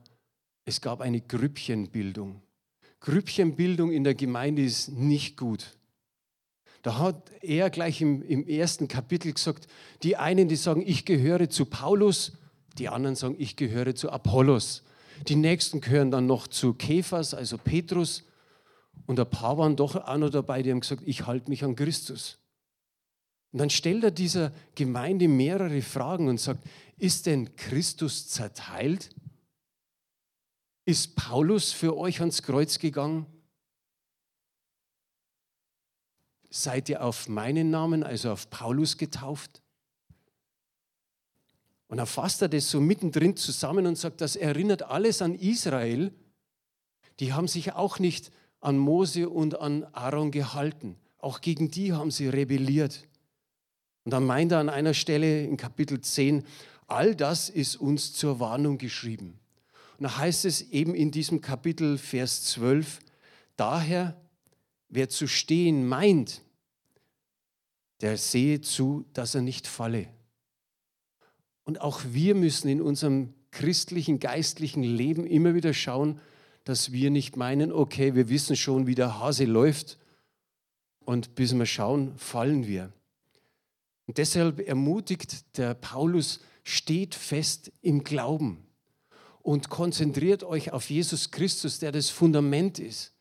es 0.66 0.82
gab 0.82 1.02
eine 1.02 1.22
Grüppchenbildung. 1.22 2.42
Grüppchenbildung 3.00 3.92
in 3.92 4.04
der 4.04 4.16
Gemeinde 4.16 4.64
ist 4.64 4.88
nicht 4.90 5.38
gut. 5.38 5.78
Da 6.82 6.98
hat 6.98 7.30
er 7.42 7.70
gleich 7.70 8.02
im, 8.02 8.24
im 8.24 8.48
ersten 8.48 8.88
Kapitel 8.88 9.32
gesagt, 9.32 9.68
die 10.02 10.18
einen, 10.18 10.48
die 10.48 10.56
sagen, 10.56 10.82
ich 10.84 11.06
gehöre 11.06 11.48
zu 11.48 11.66
Paulus, 11.66 12.32
die 12.80 12.90
anderen 12.90 13.16
sagen, 13.16 13.36
ich 13.38 13.56
gehöre 13.56 13.94
zu 13.94 14.10
Apollos. 14.10 14.82
Die 15.28 15.36
nächsten 15.36 15.82
gehören 15.82 16.10
dann 16.10 16.26
noch 16.26 16.48
zu 16.48 16.74
Kephas, 16.74 17.36
also 17.36 17.60
Petrus. 17.60 18.24
Und 19.06 19.20
ein 19.20 19.30
paar 19.30 19.60
waren 19.60 19.76
doch 19.76 19.96
auch 19.96 20.18
noch 20.18 20.32
dabei, 20.32 20.64
die 20.64 20.72
haben 20.72 20.80
gesagt, 20.80 21.04
ich 21.06 21.28
halte 21.28 21.52
mich 21.52 21.64
an 21.64 21.76
Christus. 21.76 22.41
Und 23.52 23.60
dann 23.60 23.70
stellt 23.70 24.04
er 24.04 24.12
dieser 24.12 24.54
Gemeinde 24.76 25.28
mehrere 25.28 25.82
Fragen 25.82 26.30
und 26.30 26.40
sagt, 26.40 26.64
ist 26.98 27.26
denn 27.26 27.56
Christus 27.56 28.30
zerteilt? 28.30 29.10
Ist 30.86 31.16
Paulus 31.16 31.72
für 31.72 31.98
euch 31.98 32.20
ans 32.22 32.44
Kreuz 32.44 32.80
gegangen? 32.80 33.26
Seid 36.50 36.90
ihr 36.90 37.04
auf 37.04 37.28
meinen 37.28 37.70
Namen, 37.70 38.04
also 38.04 38.32
auf 38.32 38.50
Paulus 38.50 38.98
getauft? 38.98 39.62
Und 41.88 41.98
dann 41.98 42.08
fasst 42.08 42.42
er 42.42 42.48
das 42.48 42.70
so 42.70 42.80
mittendrin 42.80 43.36
zusammen 43.36 43.86
und 43.86 43.98
sagt, 43.98 44.22
das 44.22 44.38
erinnert 44.38 44.84
alles 44.84 45.22
an 45.22 45.36
Israel. 45.36 46.14
Die 47.20 47.34
haben 47.34 47.50
sich 47.50 47.74
auch 47.74 48.00
nicht 48.00 48.32
an 48.62 48.78
Mose 48.78 49.28
und 49.28 49.60
an 49.60 49.84
Aaron 49.92 50.32
gehalten. 50.32 50.98
Auch 51.18 51.42
gegen 51.42 51.70
die 51.70 51.92
haben 51.92 52.12
sie 52.12 52.30
rebelliert. 52.30 53.08
Und 54.04 54.12
dann 54.12 54.26
meint 54.26 54.52
er 54.52 54.60
an 54.60 54.70
einer 54.70 54.94
Stelle 54.94 55.44
in 55.44 55.58
Kapitel 55.58 56.02
10, 56.02 56.44
all 56.88 57.16
das 57.16 57.50
ist 57.50 57.76
uns 57.76 58.14
zur 58.14 58.40
Warnung 58.40 58.78
geschrieben. 58.78 59.40
Und 59.98 60.04
da 60.04 60.18
heißt 60.18 60.46
es 60.46 60.62
eben 60.72 60.96
in 60.96 61.12
diesem 61.12 61.42
Kapitel, 61.42 61.98
Vers 61.98 62.44
12, 62.46 63.00
daher, 63.56 64.20
wer 64.90 65.10
zu 65.10 65.28
stehen 65.28 65.88
meint, 65.88 66.42
der 68.02 68.18
sehe 68.18 68.62
zu, 68.62 69.06
dass 69.14 69.36
er 69.36 69.42
nicht 69.42 69.68
falle. 69.68 70.08
Und 71.64 71.82
auch 71.82 72.02
wir 72.10 72.34
müssen 72.34 72.68
in 72.68 72.82
unserem 72.82 73.34
christlichen, 73.52 74.20
geistlichen 74.20 74.82
Leben 74.82 75.28
immer 75.28 75.54
wieder 75.54 75.74
schauen, 75.74 76.20
dass 76.64 76.92
wir 76.92 77.12
nicht 77.12 77.38
meinen, 77.38 77.72
okay, 77.72 78.16
wir 78.16 78.30
wissen 78.30 78.56
schon, 78.56 78.88
wie 78.88 78.96
der 78.96 79.20
Hase 79.20 79.46
läuft 79.46 80.00
und 81.06 81.36
bis 81.36 81.54
wir 81.54 81.66
schauen, 81.66 82.18
fallen 82.18 82.68
wir. 82.68 82.92
Und 84.12 84.18
deshalb 84.18 84.60
ermutigt 84.68 85.58
der 85.58 85.74
Paulus, 85.74 86.42
steht 86.66 87.16
fest 87.16 87.72
im 87.82 88.04
Glauben 88.04 88.68
und 89.42 89.70
konzentriert 89.70 90.44
euch 90.44 90.74
auf 90.74 90.90
Jesus 90.90 91.32
Christus, 91.32 91.80
der 91.80 91.94
das 91.94 92.10
Fundament 92.10 92.78
ist. 92.78 93.14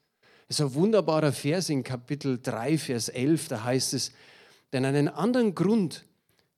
Es 0.48 0.58
ist 0.58 0.62
ein 0.62 0.74
wunderbarer 0.74 1.32
Vers 1.32 1.68
in 1.68 1.84
Kapitel 1.84 2.40
3, 2.42 2.76
Vers 2.76 3.08
11, 3.08 3.46
da 3.46 3.62
heißt 3.62 3.94
es, 3.94 4.10
denn 4.72 4.84
einen 4.84 5.06
anderen 5.06 5.54
Grund 5.54 6.06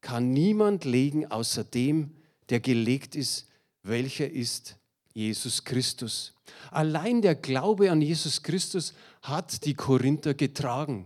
kann 0.01 0.33
niemand 0.33 0.87
legen 0.87 1.31
außer 1.31 1.63
dem, 1.63 2.17
der 2.49 2.61
gelegt 2.61 3.15
ist, 3.15 3.49
welcher 3.83 4.31
ist 4.31 4.79
Jesus 5.13 5.63
Christus. 5.63 6.33
Allein 6.71 7.21
der 7.21 7.35
Glaube 7.35 7.91
an 7.91 8.01
Jesus 8.01 8.43
Christus 8.43 8.95
hat 9.21 9.67
die 9.67 9.75
Korinther 9.75 10.33
getragen. 10.33 11.05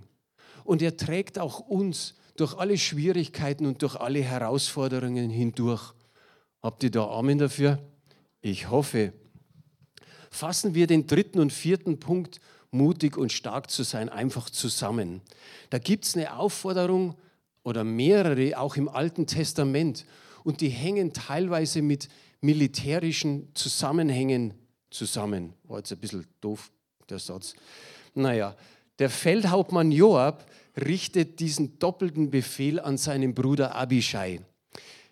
Und 0.63 0.81
er 0.81 0.97
trägt 0.97 1.41
auch 1.41 1.59
uns 1.59 2.15
durch 2.41 2.55
alle 2.57 2.79
Schwierigkeiten 2.79 3.67
und 3.67 3.83
durch 3.83 3.97
alle 3.97 4.21
Herausforderungen 4.21 5.31
hindurch. 5.31 5.93
Habt 6.63 6.83
ihr 6.83 6.91
da 6.91 7.09
Amen 7.09 7.39
dafür? 7.39 7.79
Ich 8.41 8.71
hoffe. 8.71 9.13
Fassen 10.31 10.75
wir 10.75 10.87
den 10.87 11.07
dritten 11.07 11.39
und 11.39 11.53
vierten 11.53 11.99
Punkt, 11.99 12.41
mutig 12.71 13.17
und 13.17 13.33
stark 13.33 13.71
zu 13.71 13.83
sein, 13.83 14.09
einfach 14.09 14.51
zusammen. 14.51 15.23
Da 15.71 15.79
gibt 15.79 16.05
es 16.05 16.17
eine 16.17 16.37
Aufforderung 16.37 17.15
oder 17.63 17.85
mehrere, 17.85 18.59
auch 18.59 18.77
im 18.77 18.89
Alten 18.89 19.27
Testament. 19.27 20.05
Und 20.45 20.61
die 20.61 20.69
hängen 20.69 21.13
teilweise 21.13 21.83
mit 21.83 22.09
militärischen 22.41 23.49
Zusammenhängen 23.55 24.55
zusammen. 24.91 25.55
War 25.65 25.79
jetzt 25.79 25.93
ein 25.93 25.99
bisschen 25.99 26.27
doof, 26.41 26.71
der 27.09 27.19
Satz. 27.19 27.55
Naja, 28.15 28.57
der 28.99 29.11
Feldhauptmann 29.11 29.93
Joab 29.93 30.47
richtet 30.77 31.41
diesen 31.41 31.79
doppelten 31.79 32.31
Befehl 32.31 32.81
an 32.81 32.99
seinen 32.99 33.35
Bruder 33.35 33.75
Abishai. 33.75 34.41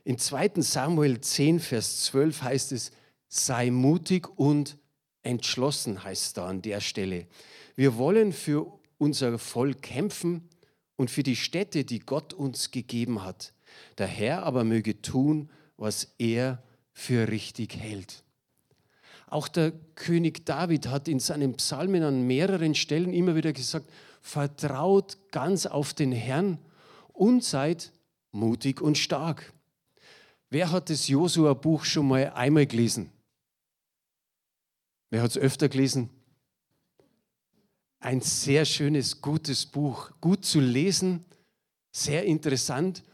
In 0.05 0.19
2 0.19 0.53
Samuel 0.57 1.21
10, 1.21 1.61
Vers 1.61 2.03
12 2.03 2.43
heißt 2.43 2.73
es, 2.73 2.93
sei 3.29 3.71
mutig 3.71 4.29
und 4.39 4.77
entschlossen, 5.23 6.05
heißt 6.05 6.23
es 6.23 6.33
da 6.35 6.47
an 6.47 6.61
der 6.61 6.81
Stelle. 6.81 7.27
Wir 7.75 7.97
wollen 7.97 8.33
für 8.33 8.71
unser 8.99 9.39
Volk 9.39 9.83
kämpfen 9.83 10.49
und 10.97 11.11
für 11.11 11.23
die 11.23 11.37
Städte, 11.37 11.85
die 11.85 12.01
Gott 12.01 12.35
uns 12.35 12.71
gegeben 12.71 13.25
hat. 13.25 13.55
Der 13.99 14.07
Herr 14.07 14.45
aber 14.45 14.65
möge 14.65 15.01
tun, 15.01 15.51
was 15.77 16.15
er 16.19 16.63
für 16.93 17.29
richtig 17.29 17.77
hält. 17.77 18.23
Auch 19.27 19.49
der 19.49 19.73
König 19.97 20.47
David 20.47 20.87
hat 20.89 21.09
in 21.09 21.19
seinen 21.19 21.55
Psalmen 21.57 22.03
an 22.05 22.27
mehreren 22.27 22.75
Stellen 22.75 23.13
immer 23.13 23.35
wieder 23.35 23.53
gesagt, 23.53 23.91
vertraut 24.25 25.19
ganz 25.33 25.67
auf 25.67 25.93
den 25.93 26.11
Herrn 26.11 26.59
und 27.13 27.45
seid 27.45 27.93
mutig 28.33 28.81
und 28.81 28.97
stark. 28.97 29.53
Wer 30.49 30.73
hat 30.73 30.89
das 30.89 31.09
Josua-Buch 31.09 31.85
schon 31.85 32.09
mal 32.09 32.31
einmal 32.31 32.67
gelesen? 32.67 33.13
Wer 35.11 35.23
hat 35.23 35.31
es 35.33 35.39
öfter 35.39 35.69
gelesen? 35.69 36.09
Ein 38.01 38.23
sehr 38.23 38.65
schönes, 38.65 39.21
gutes 39.21 39.67
Buch, 39.67 40.11
gut 40.23 40.45
zu 40.47 40.59
lesen, 40.59 41.25
sehr 41.93 42.25
interessant. 42.25 43.05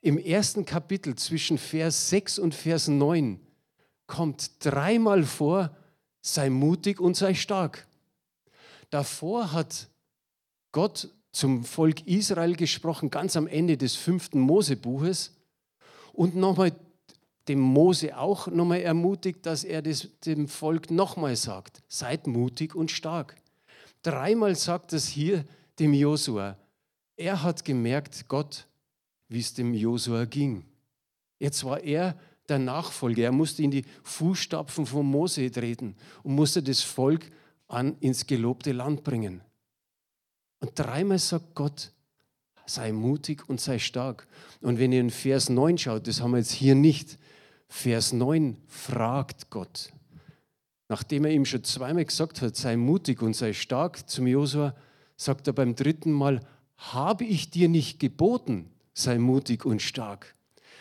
Im 0.00 0.16
ersten 0.16 0.64
Kapitel 0.64 1.16
zwischen 1.16 1.58
Vers 1.58 2.08
6 2.08 2.38
und 2.38 2.54
Vers 2.54 2.88
9 2.88 3.40
kommt 4.06 4.64
dreimal 4.64 5.22
vor, 5.22 5.76
sei 6.22 6.48
mutig 6.48 6.98
und 6.98 7.14
sei 7.14 7.34
stark. 7.34 7.86
Davor 8.88 9.52
hat 9.52 9.90
Gott 10.76 11.08
zum 11.32 11.64
Volk 11.64 12.06
Israel 12.06 12.54
gesprochen, 12.54 13.08
ganz 13.08 13.34
am 13.34 13.46
Ende 13.46 13.78
des 13.78 13.96
fünften 13.96 14.38
Mosebuches 14.38 15.34
und 16.12 16.36
nochmal 16.36 16.70
dem 17.48 17.60
Mose 17.60 18.14
auch 18.18 18.48
nochmal 18.48 18.82
ermutigt, 18.82 19.46
dass 19.46 19.64
er 19.64 19.80
das 19.80 20.06
dem 20.26 20.48
Volk 20.48 20.90
nochmal 20.90 21.34
sagt, 21.34 21.82
seid 21.88 22.26
mutig 22.26 22.74
und 22.74 22.90
stark. 22.90 23.36
Dreimal 24.02 24.54
sagt 24.54 24.92
es 24.92 25.08
hier 25.08 25.46
dem 25.78 25.94
Josua. 25.94 26.58
Er 27.16 27.42
hat 27.42 27.64
gemerkt, 27.64 28.28
Gott, 28.28 28.66
wie 29.30 29.40
es 29.40 29.54
dem 29.54 29.72
Josua 29.72 30.26
ging. 30.26 30.66
Jetzt 31.38 31.64
war 31.64 31.80
er 31.80 32.18
der 32.50 32.58
Nachfolger. 32.58 33.24
Er 33.24 33.32
musste 33.32 33.62
in 33.62 33.70
die 33.70 33.86
Fußstapfen 34.02 34.84
von 34.84 35.06
Mose 35.06 35.50
treten 35.50 35.96
und 36.22 36.34
musste 36.34 36.62
das 36.62 36.82
Volk 36.82 37.30
an, 37.66 37.96
ins 38.00 38.26
gelobte 38.26 38.72
Land 38.72 39.04
bringen. 39.04 39.40
Und 40.60 40.78
dreimal 40.78 41.18
sagt 41.18 41.54
Gott, 41.54 41.92
sei 42.66 42.92
mutig 42.92 43.48
und 43.48 43.60
sei 43.60 43.78
stark. 43.78 44.26
Und 44.60 44.78
wenn 44.78 44.92
ihr 44.92 45.00
in 45.00 45.10
Vers 45.10 45.48
9 45.48 45.78
schaut, 45.78 46.06
das 46.06 46.20
haben 46.20 46.32
wir 46.32 46.38
jetzt 46.38 46.52
hier 46.52 46.74
nicht, 46.74 47.18
Vers 47.68 48.12
9 48.12 48.56
fragt 48.66 49.50
Gott. 49.50 49.92
Nachdem 50.88 51.24
er 51.24 51.32
ihm 51.32 51.44
schon 51.44 51.64
zweimal 51.64 52.04
gesagt 52.04 52.42
hat, 52.42 52.56
sei 52.56 52.76
mutig 52.76 53.22
und 53.22 53.34
sei 53.34 53.52
stark 53.52 54.08
zum 54.08 54.26
Josua, 54.26 54.74
sagt 55.16 55.46
er 55.46 55.52
beim 55.52 55.74
dritten 55.74 56.12
Mal, 56.12 56.40
habe 56.76 57.24
ich 57.24 57.50
dir 57.50 57.68
nicht 57.68 57.98
geboten, 57.98 58.70
sei 58.94 59.18
mutig 59.18 59.64
und 59.64 59.82
stark. 59.82 60.34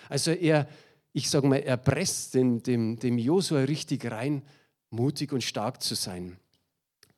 Also 0.10 0.32
er, 0.32 0.68
ich 1.14 1.30
sage 1.30 1.48
mal, 1.48 1.58
er 1.58 1.78
presst 1.78 2.36
dem, 2.36 2.62
dem, 2.62 3.00
dem 3.00 3.18
Josua 3.18 3.62
richtig 3.62 4.12
rein, 4.12 4.44
mutig 4.90 5.32
und 5.32 5.44
stark 5.44 5.82
zu 5.82 5.96
sein. 5.96 6.38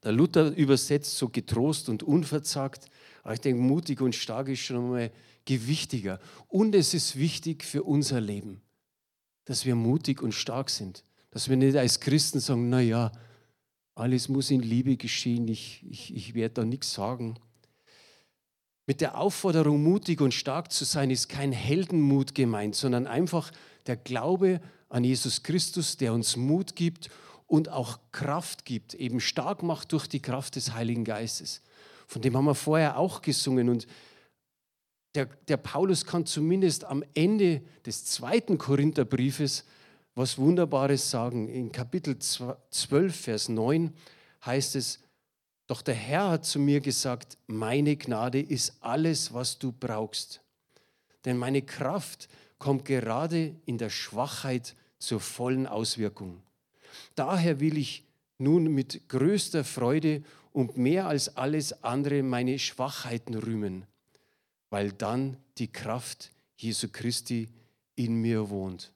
Der 0.08 0.14
Luther 0.14 0.56
übersetzt 0.56 1.18
so 1.18 1.28
getrost 1.28 1.90
und 1.90 2.02
unverzagt, 2.02 2.86
aber 3.24 3.34
ich 3.34 3.42
denke, 3.42 3.62
mutig 3.62 4.00
und 4.00 4.16
stark 4.16 4.48
ist 4.48 4.62
schon 4.62 4.78
einmal 4.78 5.12
gewichtiger. 5.44 6.22
Und 6.48 6.76
es 6.76 6.94
ist 6.94 7.18
wichtig 7.18 7.66
für 7.66 7.84
unser 7.84 8.22
Leben, 8.22 8.62
dass 9.44 9.66
wir 9.66 9.76
mutig 9.76 10.22
und 10.22 10.32
stark 10.32 10.70
sind. 10.70 11.04
Dass 11.30 11.50
wir 11.50 11.58
nicht 11.58 11.76
als 11.76 12.00
Christen 12.00 12.40
sagen, 12.40 12.70
naja, 12.70 13.12
alles 13.96 14.30
muss 14.30 14.50
in 14.50 14.62
Liebe 14.62 14.96
geschehen, 14.96 15.46
ich, 15.50 15.86
ich, 15.90 16.16
ich 16.16 16.34
werde 16.36 16.54
da 16.54 16.64
nichts 16.64 16.94
sagen. 16.94 17.38
Mit 18.86 19.02
der 19.02 19.18
Aufforderung, 19.18 19.84
mutig 19.84 20.22
und 20.22 20.34
stark 20.34 20.72
zu 20.72 20.86
sein, 20.86 21.12
ist 21.12 21.28
kein 21.28 21.52
Heldenmut 21.52 22.34
gemeint, 22.34 22.76
sondern 22.76 23.08
einfach 23.08 23.52
der 23.88 23.98
Glaube 23.98 24.62
an 24.88 25.04
Jesus 25.04 25.44
Christus, 25.44 25.98
der 25.98 26.14
uns 26.14 26.38
Mut 26.38 26.78
gibt 26.78 27.10
und 27.48 27.70
auch 27.70 28.00
Kraft 28.12 28.66
gibt, 28.66 28.94
eben 28.94 29.20
stark 29.20 29.64
macht 29.64 29.92
durch 29.94 30.08
die 30.08 30.22
Kraft 30.22 30.56
des 30.56 30.74
Heiligen 30.74 31.06
Geistes. 31.06 31.62
Von 32.06 32.22
dem 32.22 32.38
haben 32.38 32.46
wir 32.46 32.56
vorher 32.56 32.98
auch 32.98 33.22
gesungen. 33.22 33.70
Und 33.70 33.88
der, 35.16 35.26
der 35.48 35.58
Paulus 35.58 36.06
kann 36.06 36.26
zumindest 36.26 36.86
am 36.86 37.04
Ende 37.14 37.62
des 37.86 38.06
zweiten 38.06 38.58
Korintherbriefes 38.58 39.66
was 40.18 40.40
Wunderbares 40.40 41.12
sagen. 41.12 41.48
In 41.48 41.72
Kapitel 41.72 42.18
12, 42.18 43.16
Vers 43.16 43.50
9 43.50 43.94
heißt 44.44 44.76
es, 44.76 45.00
doch 45.68 45.84
der 45.84 45.94
Herr 45.94 46.30
hat 46.32 46.46
zu 46.46 46.60
mir 46.60 46.82
gesagt, 46.82 47.38
meine 47.46 47.96
Gnade 47.96 48.42
ist 48.42 48.78
alles, 48.82 49.34
was 49.34 49.60
du 49.60 49.72
brauchst. 49.72 50.42
Denn 51.24 51.38
meine 51.38 51.62
Kraft 51.62 52.30
kommt 52.58 52.86
gerade 52.86 53.56
in 53.66 53.78
der 53.78 53.92
Schwachheit 53.92 54.76
zur 54.98 55.20
vollen 55.20 55.68
Auswirkung. 55.68 56.42
Daher 57.16 57.60
will 57.60 57.78
ich 57.78 58.04
nun 58.38 58.66
mit 58.74 59.10
größter 59.10 59.64
Freude 59.64 60.24
und 60.54 60.78
mehr 60.78 61.08
als 61.08 61.38
alles 61.38 61.84
andere 61.84 62.24
meine 62.24 62.60
Schwachheiten 62.60 63.36
rühmen, 63.36 63.86
weil 64.70 64.92
dann 64.92 65.38
die 65.58 65.72
Kraft 65.72 66.32
Jesu 66.58 66.88
Christi 66.92 67.50
in 67.96 68.16
mir 68.22 68.50
wohnt. 68.50 68.92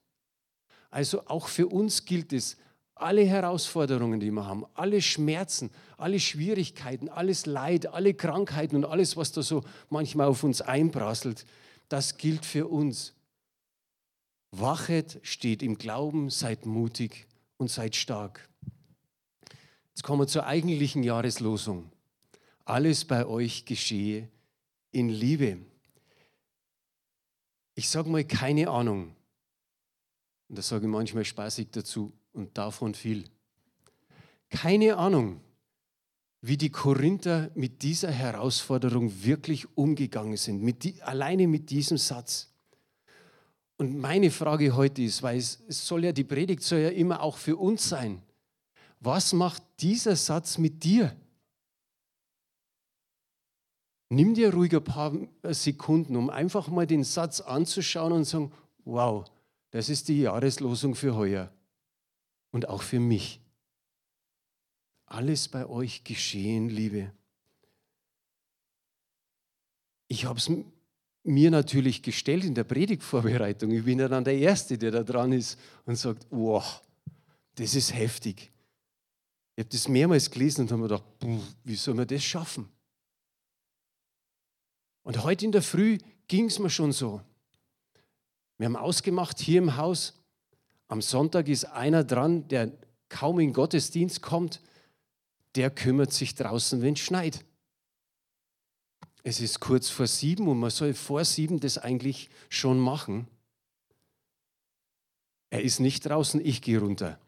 Also 0.90 1.28
auch 1.28 1.48
für 1.48 1.68
uns 1.68 2.06
gilt 2.06 2.34
es, 2.34 2.58
alle 2.96 3.26
Herausforderungen, 3.26 4.20
die 4.20 4.30
wir 4.30 4.46
haben, 4.46 4.66
alle 4.76 5.02
Schmerzen, 5.02 5.72
alle 5.98 6.20
Schwierigkeiten, 6.20 7.10
alles 7.10 7.48
Leid, 7.48 7.88
alle 7.88 8.14
Krankheiten 8.14 8.76
und 8.76 8.86
alles, 8.86 9.18
was 9.18 9.32
da 9.32 9.42
so 9.42 9.64
manchmal 9.90 10.28
auf 10.28 10.44
uns 10.44 10.62
einprasselt, 10.62 11.46
das 11.90 12.18
gilt 12.18 12.46
für 12.46 12.68
uns. 12.68 13.14
Wachet, 14.52 15.20
steht 15.24 15.64
im 15.64 15.78
Glauben, 15.78 16.30
seid 16.30 16.66
mutig 16.66 17.28
und 17.62 17.70
seid 17.70 17.96
stark. 17.96 18.50
Jetzt 19.90 20.02
kommen 20.02 20.24
wir 20.24 20.28
zur 20.28 20.48
eigentlichen 20.48 21.04
Jahreslosung. 21.04 21.92
Alles 22.66 23.06
bei 23.06 23.24
euch 23.28 23.66
geschehe 23.66 24.28
in 24.92 25.10
Liebe. 25.10 25.60
Ich 27.76 27.88
sage 27.88 28.10
mal 28.10 28.24
keine 28.26 28.68
Ahnung. 28.68 29.16
Und 30.50 30.58
das 30.58 30.70
sage 30.70 30.88
ich 30.88 30.92
manchmal 30.92 31.24
spaßig 31.24 31.68
dazu 31.72 32.12
und 32.34 32.58
davon 32.58 32.96
viel. 32.96 33.26
Keine 34.50 34.98
Ahnung, 34.98 35.40
wie 36.42 36.58
die 36.58 36.72
Korinther 36.72 37.52
mit 37.54 37.84
dieser 37.84 38.12
Herausforderung 38.12 39.24
wirklich 39.24 39.78
umgegangen 39.78 40.38
sind, 40.38 40.64
mit 40.64 40.84
die, 40.84 41.00
alleine 41.04 41.48
mit 41.48 41.70
diesem 41.70 42.00
Satz. 42.00 42.51
Und 43.82 43.98
meine 43.98 44.30
Frage 44.30 44.76
heute 44.76 45.02
ist, 45.02 45.24
weil 45.24 45.40
es, 45.40 45.58
soll 45.68 46.06
ja, 46.06 46.12
die 46.12 46.24
Predigt 46.24 46.62
soll 46.62 46.82
ja 46.82 46.90
immer 46.90 47.20
auch 47.20 47.36
für 47.36 47.58
uns 47.58 47.90
sein. 47.90 48.22
Was 49.00 49.34
macht 49.34 49.64
dieser 49.80 50.16
Satz 50.16 50.60
mit 50.60 50.84
dir? 50.84 51.16
Nimm 54.10 54.36
dir 54.36 54.54
ruhig 54.54 54.76
ein 54.76 54.84
paar 54.84 55.12
Sekunden, 55.46 56.16
um 56.16 56.30
einfach 56.30 56.68
mal 56.68 56.86
den 56.86 57.04
Satz 57.04 57.42
anzuschauen 57.42 58.12
und 58.12 58.26
zu 58.26 58.30
sagen, 58.30 58.52
wow, 58.86 59.26
das 59.72 59.90
ist 59.90 60.10
die 60.10 60.22
Jahreslosung 60.22 60.94
für 60.94 61.16
heuer 61.16 61.52
und 62.52 62.70
auch 62.70 62.84
für 62.84 63.00
mich. 63.00 63.42
Alles 65.08 65.48
bei 65.48 65.66
euch 65.66 66.04
geschehen, 66.04 66.70
Liebe. 66.70 67.12
Ich 70.08 70.26
habe 70.26 70.38
es 70.38 70.52
mir 71.24 71.52
natürlich 71.52 72.02
gestellt 72.02 72.44
in 72.44 72.56
der 72.56 72.64
Predigtvorbereitung. 72.64 73.72
Ich 73.72 73.86
bin 73.86 74.00
ja 74.00 74.08
dann 74.08 74.24
der 74.24 74.38
Erste, 74.38 74.78
der 74.78 74.92
da 74.92 75.04
dran 75.04 75.32
ist 75.32 75.60
und 75.86 75.96
sagt, 75.96 76.26
wow, 76.30 76.82
das 77.56 77.76
ist 77.76 77.94
heftig. 77.94 78.52
Ich 79.56 79.64
habe 79.64 79.70
das 79.70 79.88
mehrmals 79.88 80.32
gelesen 80.32 80.62
und 80.62 80.72
habe 80.72 80.82
mir 80.82 80.88
gedacht, 80.88 81.04
wie 81.64 81.76
soll 81.76 81.94
man 81.94 82.08
das 82.08 82.24
schaffen? 82.24 82.68
Und 85.04 85.24
heute 85.24 85.46
in 85.46 85.52
der 85.52 85.62
Früh 85.62 85.98
ging 86.28 86.46
es 86.46 86.60
mir 86.60 86.70
schon 86.70 86.92
so. 86.92 87.22
Wir 88.58 88.66
haben 88.66 88.76
ausgemacht 88.76 89.40
hier 89.40 89.60
im 89.60 89.78
Haus, 89.78 90.14
am 90.88 91.02
Sonntag 91.02 91.48
ist 91.48 91.66
einer 91.66 92.04
dran, 92.04 92.48
der 92.48 92.72
kaum 93.10 93.40
in 93.40 93.54
Gottesdienst 93.54 94.22
kommt, 94.22 94.62
der 95.56 95.70
kümmert 95.70 96.14
sich 96.14 96.36
draußen, 96.36 96.82
wenn 96.82 96.94
es 96.94 97.00
schneit. 97.00 97.44
Es 99.24 99.40
ist 99.40 99.60
kurz 99.60 99.90
vor 99.90 100.08
sieben 100.08 100.48
und 100.48 100.60
man 100.60 100.72
soll 100.72 100.94
vor 100.94 101.24
sieben 101.26 101.60
das 101.60 101.78
eigentlich 101.78 102.30
schon 102.50 102.80
machen. 102.80 103.28
Er 105.50 105.62
ist 105.62 105.80
nicht 105.80 106.06
draußen, 106.06 106.44
ich 106.44 106.62
gehe 106.62 106.80
runter. 106.80 107.20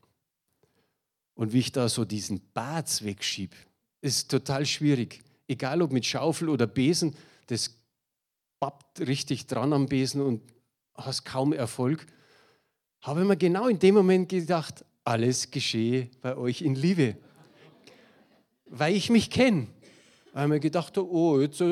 Und 1.36 1.54
wie 1.54 1.60
ich 1.60 1.72
da 1.72 1.90
so 1.90 2.06
diesen 2.06 2.42
Bad 2.54 3.04
wegschiebe, 3.04 3.56
ist 4.02 4.32
total 4.32 4.66
schwierig. 4.66 5.24
Egal 5.48 5.82
ob 5.82 5.92
mit 5.92 6.06
Schaufel 6.06 6.50
oder 6.50 6.68
Besen, 6.68 7.16
das 7.48 7.76
pappt 8.60 9.02
richtig 9.02 9.48
dran 9.48 9.74
am 9.74 9.88
Besen 9.88 10.22
und 10.22 10.42
hast 10.96 11.26
kaum 11.26 11.54
Erfolg, 11.54 12.06
habe 13.02 13.26
mir 13.26 13.36
genau 13.36 13.68
in 13.68 13.80
dem 13.80 13.96
Moment 13.96 14.30
gedacht, 14.30 14.86
alles 15.04 15.52
geschehe 15.52 16.10
bei 16.22 16.38
euch 16.38 16.62
in 16.62 16.76
Liebe. 16.76 17.18
Weil 18.66 18.96
ich 18.96 19.10
mich 19.10 19.30
kenne. 19.30 19.68
Weil 20.34 20.44
ich 20.44 20.50
mir 20.50 20.60
gedacht 20.60 20.98
oh, 20.98 21.40
jetzt, 21.40 21.64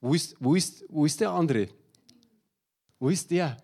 wo, 0.00 0.14
ist, 0.14 0.36
wo, 0.38 0.54
ist, 0.54 0.84
wo 0.88 1.04
ist 1.04 1.20
der 1.20 1.30
andere? 1.32 1.68
Wo 3.00 3.08
ist 3.08 3.30
der? 3.32 3.56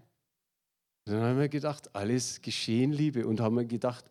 Dann 1.04 1.20
habe 1.20 1.30
ich 1.30 1.36
mir 1.36 1.48
gedacht, 1.48 1.94
alles 1.94 2.42
geschehe 2.42 2.82
in 2.82 2.92
Liebe. 2.92 3.26
Und 3.26 3.40
habe 3.40 3.54
mir 3.54 3.66
gedacht, 3.66 4.04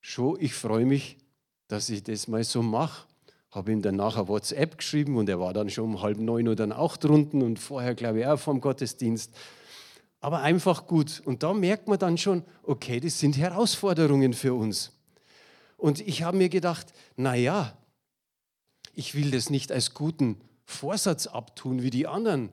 schon, 0.00 0.38
ich 0.40 0.54
freue 0.54 0.86
mich, 0.86 1.18
dass 1.66 1.88
ich 1.88 2.04
das 2.04 2.28
mal 2.28 2.44
so 2.44 2.62
mache. 2.62 3.08
Habe 3.50 3.72
ihm 3.72 3.82
dann 3.82 3.96
nachher 3.96 4.28
WhatsApp 4.28 4.78
geschrieben 4.78 5.16
und 5.16 5.28
er 5.28 5.40
war 5.40 5.52
dann 5.52 5.68
schon 5.68 5.84
um 5.84 6.02
halb 6.02 6.18
neun 6.18 6.46
Uhr 6.46 6.56
dann 6.56 6.72
auch 6.72 6.96
drunten 6.96 7.42
und 7.42 7.58
vorher, 7.58 7.94
glaube 7.94 8.20
ich, 8.20 8.26
auch 8.26 8.38
vom 8.38 8.60
Gottesdienst 8.60 9.32
aber 10.24 10.40
einfach 10.40 10.86
gut. 10.86 11.20
Und 11.26 11.42
da 11.42 11.52
merkt 11.52 11.86
man 11.86 11.98
dann 11.98 12.16
schon, 12.16 12.44
okay, 12.62 12.98
das 12.98 13.20
sind 13.20 13.36
Herausforderungen 13.36 14.32
für 14.32 14.54
uns. 14.54 14.90
Und 15.76 16.00
ich 16.00 16.22
habe 16.22 16.38
mir 16.38 16.48
gedacht, 16.48 16.94
naja, 17.14 17.76
ich 18.94 19.14
will 19.14 19.30
das 19.30 19.50
nicht 19.50 19.72
als 19.72 19.94
guten 19.94 20.40
Vorsatz 20.64 21.26
abtun 21.26 21.82
wie 21.82 21.90
die 21.90 22.06
anderen, 22.06 22.50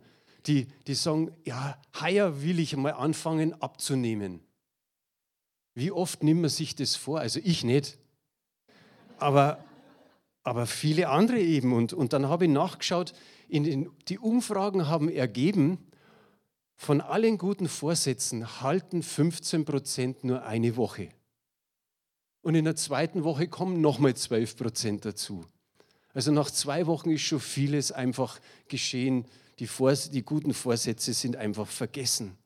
die, 0.47 0.67
die 0.88 0.95
sagen, 0.95 1.32
ja, 1.43 1.77
heuer 1.99 2.41
will 2.41 2.60
ich 2.60 2.75
mal 2.75 2.93
anfangen 2.93 3.60
abzunehmen. 3.62 4.41
Wie 5.73 5.91
oft 5.91 6.23
nimmt 6.23 6.41
man 6.41 6.49
sich 6.49 6.75
das 6.75 6.95
vor? 6.95 7.19
Also 7.19 7.39
ich 7.43 7.63
nicht. 7.63 7.97
Aber, 9.17 9.63
aber 10.43 10.65
viele 10.65 11.10
andere 11.10 11.39
eben. 11.39 11.73
Und, 11.73 11.93
und 11.93 12.13
dann 12.13 12.27
habe 12.27 12.45
ich 12.45 12.51
nachgeschaut, 12.51 13.13
in 13.47 13.63
den, 13.63 13.89
die 14.08 14.19
Umfragen 14.19 14.88
haben 14.88 15.10
ergeben, 15.10 15.77
von 16.75 16.99
allen 16.99 17.38
guten 17.38 17.67
Vorsätzen 17.67 18.62
halten 18.62 19.04
15 19.04 19.65
Prozent 19.65 20.23
nur 20.23 20.43
eine 20.43 20.75
Woche. 20.75 21.10
Und 22.41 22.56
in 22.56 22.65
der 22.65 22.75
zweiten 22.75 23.23
Woche 23.23 23.47
kommen 23.47 23.82
nochmal 23.82 24.15
12 24.15 24.58
Prozent 24.58 25.06
dazu. 25.06 25.45
Also 26.13 26.32
nach 26.32 26.52
zwei 26.52 26.88
Wochen 26.88 27.12
ist 27.12 27.21
schon 27.21 27.39
vieles 27.39 27.91
einfach 27.91 28.39
geschehen. 28.67 29.26
Die, 29.60 29.67
Vors 29.67 30.10
die 30.10 30.24
guten 30.24 30.54
Vorsätze 30.54 31.13
sind 31.13 31.36
einfach 31.36 31.67
vergessen. 31.67 32.38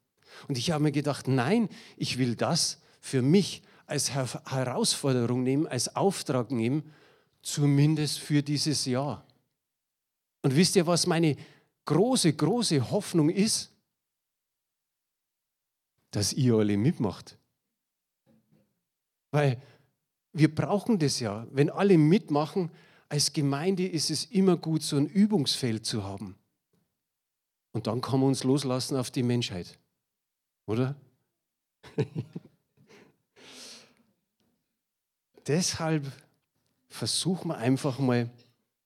Und 0.47 0.57
ich 0.57 0.71
habe 0.71 0.83
mir 0.83 0.91
gedacht, 0.91 1.27
nein, 1.27 1.69
ich 1.97 2.17
will 2.17 2.35
das 2.35 2.81
für 3.01 3.21
mich 3.21 3.61
als 3.85 4.11
Herausforderung 4.11 5.43
nehmen, 5.43 5.67
als 5.67 5.95
Auftrag 5.95 6.51
nehmen, 6.51 6.91
zumindest 7.41 8.19
für 8.19 8.43
dieses 8.43 8.85
Jahr. 8.85 9.25
Und 10.41 10.55
wisst 10.55 10.75
ihr, 10.75 10.85
was 10.87 11.07
meine 11.07 11.35
große, 11.85 12.33
große 12.33 12.91
Hoffnung 12.91 13.29
ist? 13.29 13.71
dass 16.15 16.31
ihr 16.31 16.55
alle 16.55 16.77
mitmacht. 16.77 17.37
Weil 19.31 19.61
wir 20.31 20.53
brauchen 20.53 20.97
das 20.97 21.19
ja. 21.19 21.45
Wenn 21.51 21.69
alle 21.69 21.97
mitmachen, 21.97 22.71
als 23.15 23.31
Gemeinde 23.31 23.87
ist 23.87 24.11
es 24.11 24.25
immer 24.25 24.57
gut, 24.57 24.83
so 24.83 24.97
ein 24.97 25.07
Übungsfeld 25.07 25.85
zu 25.85 26.03
haben. 26.03 26.35
Und 27.71 27.87
dann 27.87 28.01
kann 28.01 28.19
man 28.19 28.27
uns 28.27 28.43
loslassen 28.43 28.97
auf 28.97 29.09
die 29.09 29.23
Menschheit. 29.23 29.79
Oder? 30.65 30.97
Deshalb 35.47 36.11
versuchen 36.89 37.51
wir 37.51 37.57
einfach 37.57 37.99
mal, 37.99 38.29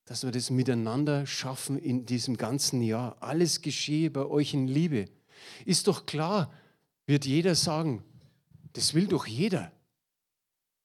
dass 0.04 0.22
wir 0.22 0.30
das 0.30 0.50
miteinander 0.50 1.26
schaffen 1.26 1.76
in 1.76 2.06
diesem 2.06 2.36
ganzen 2.36 2.82
Jahr. 2.82 3.16
Alles 3.18 3.62
geschehe 3.62 4.12
bei 4.12 4.26
euch 4.26 4.54
in 4.54 4.68
Liebe. 4.68 5.08
Ist 5.64 5.88
doch 5.88 6.06
klar, 6.06 6.52
wird 7.04 7.26
jeder 7.26 7.56
sagen, 7.56 8.04
das 8.74 8.94
will 8.94 9.08
doch 9.08 9.26
jeder. 9.26 9.72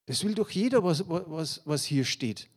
Das 0.08 0.24
will 0.24 0.34
doch 0.34 0.50
jeder, 0.50 0.84
was, 0.84 1.08
was, 1.08 1.62
was 1.66 1.86
hier 1.86 2.06
steht. 2.06 2.50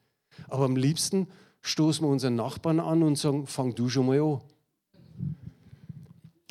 Aber 0.47 0.65
am 0.65 0.77
liebsten 0.77 1.27
stoßen 1.63 2.05
wir 2.05 2.11
unseren 2.11 2.37
Nachbarn 2.37 2.81
an 2.81 3.03
und 3.03 3.17
sagen, 3.17 3.47
fang 3.47 3.75
du 3.75 3.89
schon 3.89 4.07
mal 4.07 4.21
an. 4.21 4.41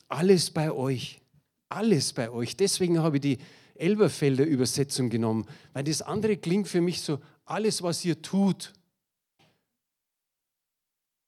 Alles 0.08 0.52
bei 0.52 0.72
euch. 0.72 1.22
Alles 1.70 2.14
bei 2.14 2.30
euch. 2.30 2.56
Deswegen 2.56 3.00
habe 3.00 3.18
ich 3.18 3.22
die 3.22 3.38
Elberfelder 3.76 4.46
Übersetzung 4.46 5.10
genommen, 5.10 5.46
weil 5.74 5.84
das 5.84 6.02
andere 6.02 6.38
klingt 6.38 6.68
für 6.68 6.82
mich 6.82 7.02
so, 7.02 7.20
alles, 7.46 7.82
was 7.82 8.04
ihr 8.04 8.22
tut. 8.22 8.74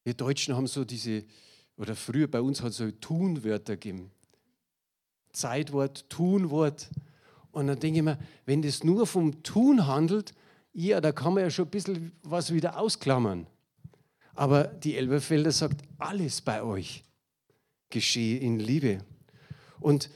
Wir 0.04 0.14
Deutschen 0.14 0.56
haben 0.56 0.68
so 0.68 0.84
diese, 0.84 1.24
oder 1.78 1.96
früher 1.96 2.28
bei 2.28 2.42
uns 2.42 2.62
hat 2.62 2.72
es 2.72 2.78
so 2.78 2.90
Tunwörter 2.92 3.76
gegeben. 3.78 4.12
Zeitwort, 5.32 6.10
Tunwort. 6.10 6.90
Und 7.52 7.68
dann 7.68 7.80
denke 7.80 8.00
ich 8.00 8.04
mir, 8.04 8.18
wenn 8.46 8.62
das 8.62 8.84
nur 8.84 9.06
vom 9.08 9.44
Tun 9.44 9.88
handelt, 9.88 10.34
ja, 10.88 11.02
da 11.02 11.12
kann 11.12 11.34
man 11.34 11.44
ja 11.44 11.50
schon 11.50 11.66
ein 11.66 11.72
bisschen 11.72 12.12
was 12.24 12.54
wieder 12.54 12.78
ausklammern. 12.80 13.48
Aber 14.34 14.64
die 14.64 14.96
Elberfelder 14.96 15.52
sagt, 15.52 15.82
alles 15.98 16.40
bei 16.40 16.64
euch 16.64 17.04
geschehe 17.90 18.40
in 18.40 18.60
Liebe. 18.60 19.04
Und 19.82 20.10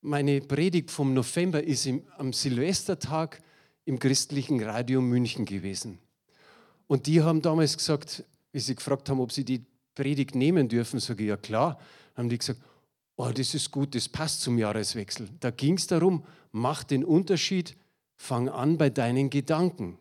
meine 0.00 0.40
Predigt 0.40 0.90
vom 0.90 1.12
November 1.12 1.62
ist 1.62 1.84
im, 1.84 2.02
am 2.16 2.32
Silvestertag 2.32 3.42
im 3.84 3.98
christlichen 3.98 4.62
Radio 4.62 5.02
München 5.02 5.44
gewesen. 5.44 5.98
Und 6.86 7.06
die 7.06 7.22
haben 7.22 7.42
damals 7.42 7.76
gesagt, 7.76 8.24
wie 8.52 8.60
sie 8.60 8.74
gefragt 8.74 9.10
haben, 9.10 9.20
ob 9.20 9.32
sie 9.32 9.44
die 9.44 9.66
Predigt 9.94 10.34
nehmen 10.34 10.68
dürfen, 10.68 10.98
sage 10.98 11.24
ich, 11.24 11.28
ja 11.28 11.36
klar. 11.36 11.78
Haben 12.14 12.30
die 12.30 12.38
gesagt, 12.38 12.60
oh, 13.16 13.30
das 13.30 13.52
ist 13.52 13.70
gut, 13.70 13.94
das 13.94 14.08
passt 14.08 14.40
zum 14.40 14.56
Jahreswechsel. 14.56 15.28
Da 15.40 15.50
ging 15.50 15.74
es 15.74 15.86
darum, 15.86 16.24
mach 16.52 16.84
den 16.84 17.04
Unterschied, 17.04 17.76
fang 18.16 18.48
an 18.48 18.78
bei 18.78 18.88
deinen 18.88 19.28
Gedanken. 19.28 19.98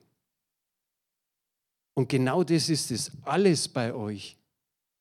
Und 1.95 2.09
genau 2.09 2.43
das 2.43 2.69
ist 2.69 2.91
es, 2.91 3.11
alles 3.23 3.67
bei 3.67 3.93
euch. 3.93 4.37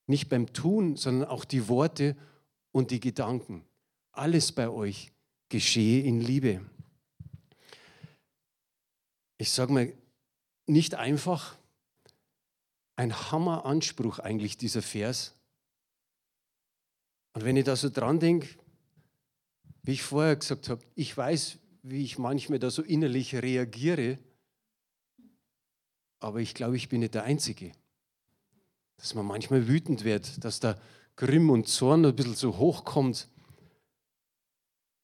Nicht 0.07 0.29
beim 0.29 0.53
Tun, 0.53 0.97
sondern 0.97 1.29
auch 1.29 1.45
die 1.45 1.69
Worte 1.69 2.17
und 2.73 2.91
die 2.91 3.01
Gedanken. 3.01 3.65
Alles 4.13 4.53
bei 4.53 4.69
euch 4.69 5.13
geschehe 5.49 6.05
in 6.05 6.21
Liebe. 6.21 6.61
Ich 9.39 9.51
sage 9.51 9.73
mal, 9.73 9.93
nicht 10.67 10.95
einfach, 10.95 11.57
ein 12.97 13.13
Hammeranspruch 13.33 14.21
eigentlich 14.21 14.57
dieser 14.57 14.83
Vers. 14.83 15.35
Und 17.33 17.45
wenn 17.45 17.57
ich 17.57 17.65
da 17.65 17.75
so 17.75 17.91
dran 17.91 18.21
denke, 18.21 18.49
wie 19.83 19.93
ich 19.93 20.03
vorher 20.03 20.37
gesagt 20.37 20.69
habe, 20.69 20.83
ich 20.95 21.17
weiß, 21.17 21.59
wie 21.83 22.05
ich 22.05 22.19
manchmal 22.19 22.61
da 22.61 22.71
so 22.71 22.83
innerlich 22.83 23.35
reagiere, 23.35 24.19
aber 26.25 26.41
ich 26.41 26.55
glaube, 26.55 26.77
ich 26.77 26.89
bin 26.89 27.01
nicht 27.01 27.15
der 27.15 27.25
Einzige. 27.25 27.73
Dass 28.97 29.15
man 29.15 29.27
manchmal 29.27 29.69
wütend 29.69 30.05
wird, 30.05 30.43
dass 30.43 30.59
da 30.59 30.79
Grimm 31.17 31.51
und 31.51 31.69
Zorn 31.69 32.05
ein 32.05 32.17
bisschen 32.17 32.35
so 32.35 32.57
hochkommt. 32.57 33.29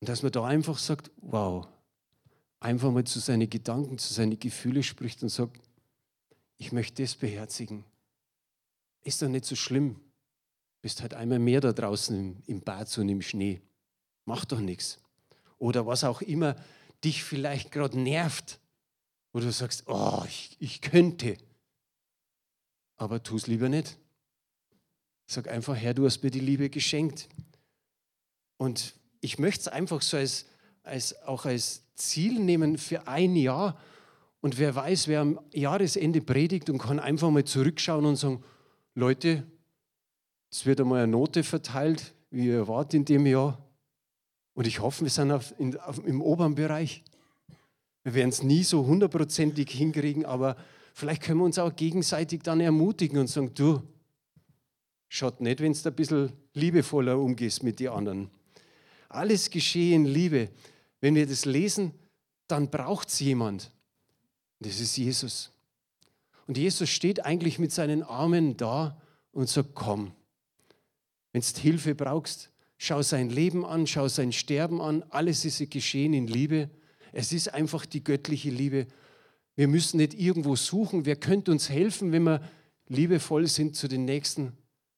Und 0.01 0.09
dass 0.09 0.23
man 0.23 0.33
da 0.33 0.47
einfach 0.47 0.79
sagt, 0.79 1.11
wow, 1.19 1.69
einfach 2.59 2.91
mal 2.91 3.05
zu 3.05 3.19
seinen 3.19 3.51
Gedanken, 3.51 3.99
zu 3.99 4.15
seinen 4.15 4.39
Gefühlen 4.39 4.83
spricht 4.83 5.23
und 5.23 5.29
sagt, 5.29 5.61
ich 6.57 6.73
möchte 6.73 7.03
das 7.03 7.15
beherzigen. 7.15 7.85
Ist 9.03 9.21
doch 9.21 9.29
nicht 9.29 9.45
so 9.45 9.57
schlimm. 9.57 10.01
Bist 10.81 11.03
halt 11.03 11.15
einmal 11.15 11.39
mehr 11.39 11.61
da 11.61 11.73
draußen 11.73 12.43
im 12.47 12.61
Bad 12.63 12.97
und 12.97 13.09
im 13.11 13.21
Schnee. 13.21 13.61
Macht 14.25 14.53
doch 14.53 14.61
nichts. 14.61 15.01
Oder 15.59 15.87
was 15.87 16.05
auch 16.05 16.23
immer 16.23 16.57
dich 17.05 17.23
vielleicht 17.25 17.73
gerade 17.73 17.99
nervt. 17.99 18.59
Wo 19.33 19.41
du 19.41 19.51
sagst, 19.53 19.85
oh, 19.87 20.23
ich, 20.27 20.57
ich 20.59 20.81
könnte. 20.81 21.37
Aber 22.97 23.23
tu 23.23 23.37
es 23.37 23.47
lieber 23.47 23.69
nicht. 23.69 23.97
Sag 25.27 25.49
einfach, 25.49 25.77
Herr, 25.77 25.95
du 25.95 26.05
hast 26.05 26.23
mir 26.23 26.31
die 26.31 26.41
Liebe 26.41 26.71
geschenkt. 26.71 27.29
Und 28.57 28.95
ich 29.21 29.39
möchte 29.39 29.61
es 29.61 29.69
einfach 29.69 30.03
so 30.03 30.17
als, 30.17 30.47
als, 30.83 31.23
auch 31.23 31.45
als 31.45 31.83
Ziel 31.95 32.41
nehmen 32.41 32.79
für 32.79 33.07
ein 33.07 33.37
Jahr. 33.37 33.79
Und 34.41 34.59
wer 34.59 34.75
weiß, 34.75 35.09
wer 35.09 35.21
am 35.21 35.41
Jahresende 35.53 36.21
predigt 36.21 36.69
und 36.69 36.79
kann 36.79 36.99
einfach 36.99 37.31
mal 37.31 37.45
zurückschauen 37.45 38.05
und 38.05 38.17
sagen, 38.17 38.43
Leute, 38.95 39.47
es 40.51 40.67
wird 40.67 40.81
einmal 40.81 41.05
eine 41.05 41.13
Note 41.13 41.45
verteilt, 41.45 42.13
wie 42.31 42.47
ihr 42.47 42.67
wart 42.67 42.93
in 42.95 43.05
dem 43.05 43.25
Jahr. 43.27 43.65
Und 44.55 44.67
ich 44.67 44.81
hoffe, 44.81 45.05
wir 45.05 45.11
sind 45.11 45.31
auf, 45.31 45.55
in, 45.59 45.79
auf, 45.79 46.05
im 46.05 46.21
oberen 46.21 46.55
Bereich. 46.55 47.05
Wir 48.03 48.15
werden 48.15 48.31
es 48.31 48.43
nie 48.43 48.65
so 48.65 48.87
hundertprozentig 48.87 49.71
hinkriegen, 49.71 50.25
aber 50.25 50.57
vielleicht 50.95 51.23
können 51.23 51.41
wir 51.41 51.45
uns 51.45 51.59
auch 51.59 51.75
gegenseitig 51.75 52.43
dann 52.43 52.61
ermutigen 52.61 53.19
und 53.19 53.27
sagen, 53.27 53.53
du, 53.55 53.83
schaut 55.09 55.41
nicht, 55.41 55.61
wenn 55.61 55.73
du 55.73 55.89
ein 55.89 55.95
bisschen 55.95 56.33
liebevoller 56.55 57.19
umgehst 57.19 57.63
mit 57.63 57.81
den 57.81 57.89
anderen. 57.89 58.31
Alles 59.09 59.51
geschehe 59.51 59.95
in 59.95 60.05
Liebe. 60.05 60.51
Wenn 61.01 61.15
wir 61.15 61.27
das 61.27 61.45
lesen, 61.45 61.93
dann 62.47 62.71
braucht 62.71 63.09
es 63.09 63.21
jemand. 63.21 63.73
Das 64.61 64.81
ist 64.81 64.97
Jesus. 64.97 65.51
Und 66.47 66.59
Jesus 66.59 66.89
steht 66.89 67.25
eigentlich 67.25 67.59
mit 67.59 67.73
seinen 67.73 68.03
Armen 68.03 68.57
da 68.57 69.01
und 69.33 69.49
sagt, 69.49 69.75
komm, 69.75 70.13
wenn 71.33 71.43
du 71.43 71.61
Hilfe 71.61 71.95
brauchst, 71.95 72.51
schau 72.77 73.03
sein 73.03 73.31
Leben 73.31 73.65
an, 73.65 73.87
schau 73.87 74.09
sein 74.09 74.33
Sterben 74.33 74.81
an, 74.81 75.05
alles 75.11 75.45
ist 75.45 75.71
geschehen 75.71 76.13
in 76.13 76.27
Liebe. 76.27 76.71
Es 77.13 77.33
ist 77.33 77.53
einfach 77.53 77.87
die 77.87 78.05
göttliche 78.05 78.51
Liebe. 78.51 78.87
Wir 79.57 79.69
müssen 79.69 79.99
nicht 79.99 80.15
irgendwo 80.15 80.57
suchen, 80.57 81.07
wer 81.07 81.17
könnte 81.17 81.51
uns 81.51 81.69
helfen, 81.69 82.13
wenn 82.13 82.23
wir 82.23 82.41
liebevoll 82.89 83.47
sind 83.47 83.77
zu 83.77 83.89
den 83.89 84.05
Nächsten, 84.05 84.53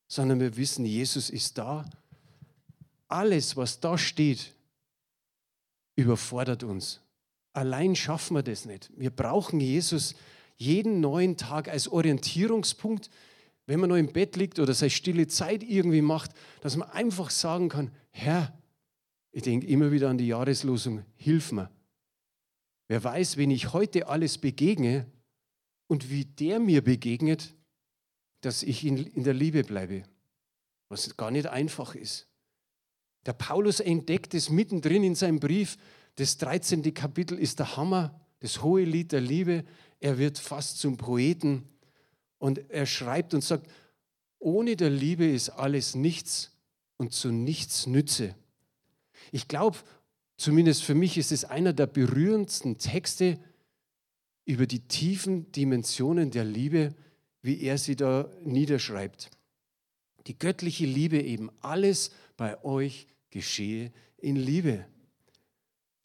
sondern 0.09 0.41
wir 0.41 0.57
wissen, 0.57 0.85
Jesus 0.85 1.31
ist 1.31 1.59
da. 1.59 1.89
Alles, 3.09 3.57
was 3.57 3.81
da 3.81 3.99
steht, 3.99 4.53
überfordert 5.97 6.63
uns. 6.63 7.01
Allein 7.53 7.95
schaffen 7.95 8.37
wir 8.37 8.43
das 8.43 8.65
nicht. 8.65 8.91
Wir 8.97 9.11
brauchen 9.11 9.61
Jesus 9.61 10.15
jeden 10.57 11.01
neuen 11.01 11.37
Tag 11.37 11.69
als 11.69 11.89
Orientierungspunkt, 11.89 13.11
wenn 13.67 13.81
man 13.81 13.91
noch 13.91 13.97
im 13.97 14.13
Bett 14.13 14.37
liegt 14.37 14.59
oder 14.59 14.75
seine 14.75 14.91
stille 14.91 15.27
Zeit 15.27 15.63
irgendwie 15.63 16.03
macht, 16.03 16.31
dass 16.63 16.77
man 16.77 16.89
einfach 16.91 17.31
sagen 17.31 17.69
kann, 17.69 17.91
Herr, 18.11 18.53
ich 19.33 19.43
denke 19.43 19.67
immer 19.67 19.93
wieder 19.93 20.09
an 20.11 20.19
die 20.19 20.27
Jahreslosung, 20.27 21.05
hilf 21.17 21.53
mir. 21.53 21.71
Wer 22.89 23.03
weiß, 23.03 23.37
wenn 23.37 23.51
ich 23.51 23.73
heute 23.73 24.09
alles 24.09 24.39
begegne 24.39 25.07
und 25.87 26.11
wie 26.11 26.25
der 26.25 26.59
mir 26.59 26.83
begegnet, 26.83 27.55
dass 28.41 28.63
ich 28.63 28.85
in 28.85 29.25
der 29.25 29.35
Liebe 29.35 29.63
bleibe, 29.63 30.03
was 30.89 31.17
gar 31.17 31.31
nicht 31.31 31.47
einfach 31.47 31.95
ist. 31.95 32.29
Der 33.25 33.33
Paulus 33.33 33.81
entdeckt 33.81 34.35
es 34.35 34.51
mittendrin 34.51 35.05
in 35.05 35.15
seinem 35.15 35.39
Brief. 35.39 35.77
Das 36.17 36.39
13. 36.39 36.93
Kapitel 36.93 37.39
ist 37.39 37.61
der 37.61 37.77
Hammer, 37.77 38.21
das 38.41 38.63
hohe 38.63 38.85
Lied 38.85 39.13
der 39.13 39.21
Liebe. 39.21 39.65
Er 40.01 40.19
wird 40.19 40.39
fast 40.39 40.79
zum 40.79 40.97
Poeten 40.97 41.69
und 42.39 42.71
er 42.71 42.87
schreibt 42.87 43.35
und 43.35 43.45
sagt, 43.45 43.71
ohne 44.41 44.75
der 44.75 44.91
Liebe 44.91 45.25
ist 45.25 45.51
alles 45.51 45.95
nichts 45.95 46.51
und 46.97 47.13
zu 47.13 47.31
nichts 47.31 47.87
nütze. 47.87 48.35
Ich 49.31 49.47
glaube, 49.47 49.79
Zumindest 50.43 50.83
für 50.83 50.97
mich 50.97 51.19
ist 51.19 51.31
es 51.31 51.45
einer 51.45 51.73
der 51.73 51.87
berührendsten 51.87 52.77
Texte 52.77 53.39
über 54.45 54.67
die 54.67 54.81
tiefen 54.81 55.53
Dimensionen 55.53 56.33
der 56.33 56.45
Liebe, 56.45 56.97
wie 57.43 57.61
er 57.61 57.79
sie 57.79 57.95
da 57.95 58.29
niederschreibt. 58.43 59.31
Die 60.27 60.37
göttliche 60.37 60.85
Liebe 60.85 61.23
eben, 61.23 61.53
alles 61.61 62.11
bei 62.37 62.61
euch 62.65 63.07
geschehe 63.31 63.93
in 64.17 64.35
Liebe. 64.35 64.85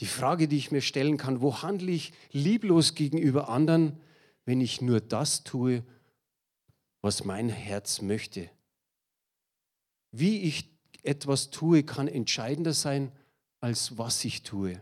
Die 0.01 0.05
Frage, 0.05 0.47
die 0.47 0.57
ich 0.57 0.69
mir 0.69 0.81
stellen 0.81 1.17
kann, 1.17 1.41
wo 1.41 1.63
handle 1.63 1.89
ich 1.89 2.13
lieblos 2.31 2.93
gegenüber 2.93 3.49
anderen, 3.49 3.99
wenn 4.45 4.61
ich 4.61 4.81
nur 4.81 5.01
das 5.01 5.45
tue, 5.45 5.83
was 7.01 7.23
mein 7.23 7.49
Herz 7.49 8.03
möchte? 8.03 8.51
Wie 10.11 10.41
ich 10.41 10.69
etwas 11.01 11.49
tue, 11.49 11.81
kann 11.81 12.07
entscheidender 12.07 12.73
sein 12.73 13.11
als 13.59 13.97
was 13.97 14.23
ich 14.25 14.43
tue. 14.43 14.79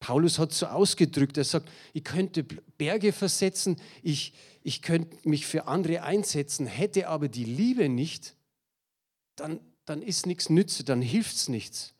Paulus 0.00 0.38
hat 0.38 0.52
so 0.52 0.66
ausgedrückt, 0.66 1.38
er 1.38 1.44
sagt, 1.44 1.70
ich 1.94 2.04
könnte 2.04 2.44
Berge 2.44 3.12
versetzen, 3.12 3.80
ich, 4.02 4.34
ich 4.62 4.82
könnte 4.82 5.16
mich 5.26 5.46
für 5.46 5.66
andere 5.66 6.02
einsetzen, 6.02 6.66
hätte 6.66 7.08
aber 7.08 7.28
die 7.28 7.44
Liebe 7.44 7.88
nicht, 7.88 8.36
dann, 9.36 9.60
dann 9.86 10.02
ist 10.02 10.26
nichts 10.26 10.50
nütze, 10.50 10.84
dann 10.84 11.00
hilft 11.00 11.36
es 11.36 11.48
nichts. 11.48 11.94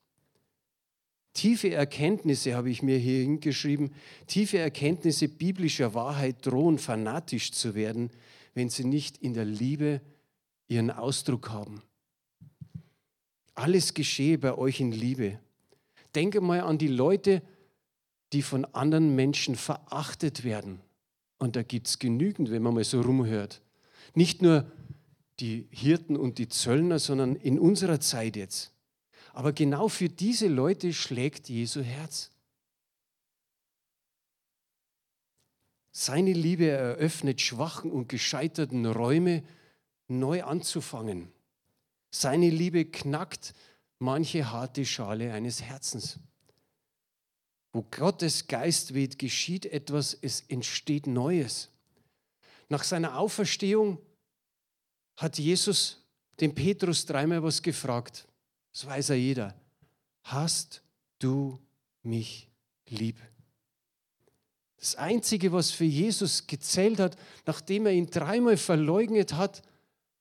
Tiefe 1.32 1.72
Erkenntnisse, 1.72 2.54
habe 2.54 2.70
ich 2.70 2.82
mir 2.82 2.98
hier 2.98 3.22
hingeschrieben, 3.22 3.94
tiefe 4.26 4.58
Erkenntnisse 4.58 5.28
biblischer 5.28 5.94
Wahrheit 5.94 6.44
drohen 6.46 6.78
fanatisch 6.78 7.52
zu 7.52 7.74
werden, 7.74 8.10
wenn 8.52 8.68
sie 8.68 8.84
nicht 8.84 9.16
in 9.16 9.32
der 9.32 9.46
Liebe 9.46 10.00
ihren 10.68 10.90
Ausdruck 10.90 11.50
haben. 11.50 11.82
Alles 13.54 13.94
geschehe 13.94 14.38
bei 14.38 14.56
euch 14.56 14.80
in 14.80 14.92
Liebe. 14.92 15.38
Denke 16.14 16.40
mal 16.40 16.60
an 16.60 16.78
die 16.78 16.88
Leute, 16.88 17.42
die 18.32 18.42
von 18.42 18.64
anderen 18.66 19.14
Menschen 19.14 19.54
verachtet 19.54 20.44
werden. 20.44 20.80
Und 21.38 21.56
da 21.56 21.62
gibt 21.62 21.86
es 21.86 21.98
genügend, 21.98 22.50
wenn 22.50 22.62
man 22.62 22.74
mal 22.74 22.84
so 22.84 23.00
rumhört. 23.00 23.62
Nicht 24.14 24.42
nur 24.42 24.70
die 25.40 25.68
Hirten 25.70 26.16
und 26.16 26.38
die 26.38 26.48
Zöllner, 26.48 26.98
sondern 26.98 27.36
in 27.36 27.58
unserer 27.58 28.00
Zeit 28.00 28.36
jetzt. 28.36 28.72
Aber 29.32 29.52
genau 29.52 29.88
für 29.88 30.08
diese 30.08 30.46
Leute 30.46 30.92
schlägt 30.92 31.48
Jesu 31.48 31.82
Herz. 31.82 32.30
Seine 35.90 36.32
Liebe 36.32 36.68
eröffnet 36.68 37.40
schwachen 37.40 37.90
und 37.90 38.08
gescheiterten 38.08 38.86
Räume, 38.86 39.44
neu 40.08 40.42
anzufangen. 40.42 41.33
Seine 42.16 42.48
Liebe 42.48 42.84
knackt 42.84 43.54
manche 43.98 44.52
harte 44.52 44.86
Schale 44.86 45.32
eines 45.32 45.62
Herzens. 45.62 46.20
Wo 47.72 47.82
Gottes 47.90 48.46
Geist 48.46 48.94
weht, 48.94 49.18
geschieht 49.18 49.66
etwas, 49.66 50.16
es 50.22 50.42
entsteht 50.42 51.08
Neues. 51.08 51.70
Nach 52.68 52.84
seiner 52.84 53.18
Auferstehung 53.18 53.98
hat 55.16 55.40
Jesus 55.40 56.04
den 56.38 56.54
Petrus 56.54 57.04
dreimal 57.04 57.42
was 57.42 57.62
gefragt. 57.62 58.28
Das 58.72 58.86
weiß 58.86 59.08
ja 59.08 59.16
jeder. 59.16 59.60
Hast 60.22 60.82
du 61.18 61.58
mich 62.04 62.48
lieb? 62.86 63.16
Das 64.76 64.94
Einzige, 64.94 65.50
was 65.52 65.72
für 65.72 65.82
Jesus 65.82 66.46
gezählt 66.46 67.00
hat, 67.00 67.16
nachdem 67.44 67.86
er 67.86 67.92
ihn 67.92 68.08
dreimal 68.08 68.56
verleugnet 68.56 69.32
hat, 69.32 69.62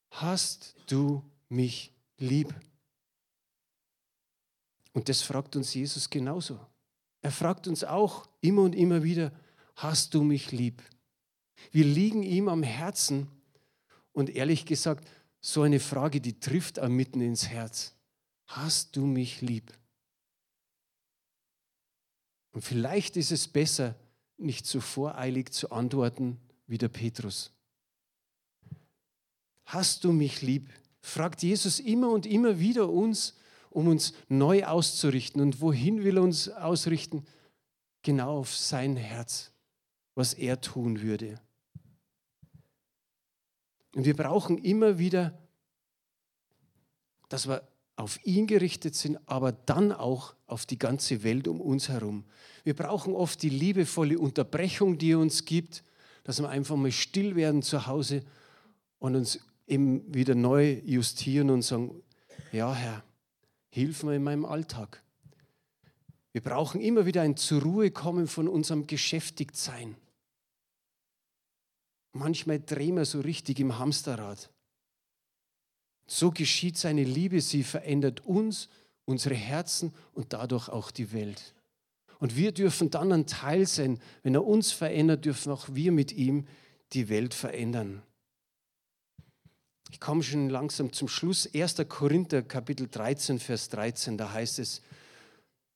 hast 0.09 0.75
du 0.87 1.23
mich 1.49 1.93
lieb? 2.17 2.53
Und 4.93 5.09
das 5.09 5.21
fragt 5.21 5.55
uns 5.55 5.73
Jesus 5.73 6.09
genauso. 6.09 6.59
Er 7.21 7.31
fragt 7.31 7.67
uns 7.67 7.83
auch 7.83 8.27
immer 8.41 8.61
und 8.63 8.73
immer 8.73 9.03
wieder, 9.03 9.31
hast 9.75 10.13
du 10.13 10.23
mich 10.23 10.51
lieb? 10.51 10.81
Wir 11.71 11.85
liegen 11.85 12.23
ihm 12.23 12.49
am 12.49 12.63
Herzen 12.63 13.27
und 14.11 14.29
ehrlich 14.29 14.65
gesagt, 14.65 15.07
so 15.39 15.61
eine 15.61 15.79
Frage, 15.79 16.21
die 16.21 16.39
trifft 16.39 16.77
er 16.77 16.89
mitten 16.89 17.21
ins 17.21 17.47
Herz. 17.47 17.95
Hast 18.47 18.95
du 18.95 19.05
mich 19.05 19.41
lieb? 19.41 19.73
Und 22.51 22.61
vielleicht 22.61 23.17
ist 23.17 23.31
es 23.31 23.47
besser, 23.47 23.95
nicht 24.37 24.65
so 24.65 24.79
voreilig 24.79 25.51
zu 25.53 25.71
antworten 25.71 26.39
wie 26.67 26.77
der 26.77 26.89
Petrus. 26.89 27.51
Hast 29.65 30.03
du 30.03 30.11
mich 30.11 30.41
lieb? 30.41 30.69
Fragt 31.03 31.43
Jesus 31.43 31.79
immer 31.79 32.09
und 32.09 32.25
immer 32.25 32.59
wieder 32.59 32.89
uns, 32.89 33.35
um 33.69 33.87
uns 33.87 34.13
neu 34.29 34.63
auszurichten. 34.63 35.41
Und 35.41 35.61
wohin 35.61 36.03
will 36.03 36.17
er 36.17 36.23
uns 36.23 36.49
ausrichten? 36.49 37.25
Genau 38.01 38.39
auf 38.39 38.55
sein 38.55 38.95
Herz, 38.95 39.51
was 40.15 40.33
er 40.33 40.61
tun 40.61 41.01
würde. 41.01 41.39
Und 43.95 44.05
wir 44.05 44.15
brauchen 44.15 44.57
immer 44.57 44.97
wieder, 44.97 45.37
dass 47.29 47.47
wir 47.47 47.67
auf 47.95 48.25
ihn 48.25 48.47
gerichtet 48.47 48.95
sind, 48.95 49.19
aber 49.27 49.51
dann 49.51 49.91
auch 49.91 50.35
auf 50.47 50.65
die 50.65 50.79
ganze 50.79 51.23
Welt 51.23 51.47
um 51.47 51.61
uns 51.61 51.89
herum. 51.89 52.23
Wir 52.63 52.75
brauchen 52.75 53.13
oft 53.13 53.41
die 53.43 53.49
liebevolle 53.49 54.17
Unterbrechung, 54.17 54.97
die 54.97 55.11
er 55.11 55.19
uns 55.19 55.45
gibt, 55.45 55.83
dass 56.23 56.41
wir 56.41 56.49
einfach 56.49 56.77
mal 56.77 56.91
still 56.91 57.35
werden 57.35 57.61
zu 57.61 57.85
Hause 57.87 58.23
und 58.99 59.15
uns 59.15 59.39
eben 59.67 60.13
wieder 60.13 60.35
neu 60.35 60.81
justieren 60.85 61.49
und 61.49 61.61
sagen, 61.61 62.01
ja 62.51 62.73
Herr, 62.73 63.03
hilf 63.69 64.03
mir 64.03 64.15
in 64.15 64.23
meinem 64.23 64.45
Alltag. 64.45 65.01
Wir 66.31 66.41
brauchen 66.41 66.81
immer 66.81 67.05
wieder 67.05 67.21
ein 67.21 67.37
zur 67.37 67.61
Ruhe 67.61 67.91
kommen 67.91 68.27
von 68.27 68.47
unserem 68.47 68.87
Geschäftigtsein. 68.87 69.95
Manchmal 72.11 72.59
drehen 72.59 72.95
wir 72.95 73.05
so 73.05 73.21
richtig 73.21 73.59
im 73.59 73.77
Hamsterrad. 73.79 74.51
So 76.05 76.31
geschieht 76.31 76.77
seine 76.77 77.03
Liebe, 77.03 77.41
sie 77.41 77.63
verändert 77.63 78.25
uns, 78.25 78.69
unsere 79.05 79.35
Herzen 79.35 79.93
und 80.13 80.33
dadurch 80.33 80.69
auch 80.69 80.91
die 80.91 81.11
Welt. 81.11 81.53
Und 82.19 82.35
wir 82.35 82.51
dürfen 82.51 82.89
dann 82.89 83.11
ein 83.11 83.25
Teil 83.27 83.65
sein. 83.65 83.99
Wenn 84.21 84.35
er 84.35 84.45
uns 84.45 84.71
verändert, 84.71 85.25
dürfen 85.25 85.51
auch 85.51 85.67
wir 85.71 85.91
mit 85.91 86.11
ihm 86.11 86.47
die 86.93 87.09
Welt 87.09 87.33
verändern. 87.33 88.01
Ich 89.93 89.99
komme 89.99 90.23
schon 90.23 90.49
langsam 90.49 90.91
zum 90.91 91.07
Schluss. 91.07 91.47
1. 91.53 91.75
Korinther 91.87 92.41
Kapitel 92.41 92.87
13, 92.89 93.37
Vers 93.37 93.69
13, 93.69 94.17
da 94.17 94.33
heißt 94.33 94.57
es, 94.57 94.81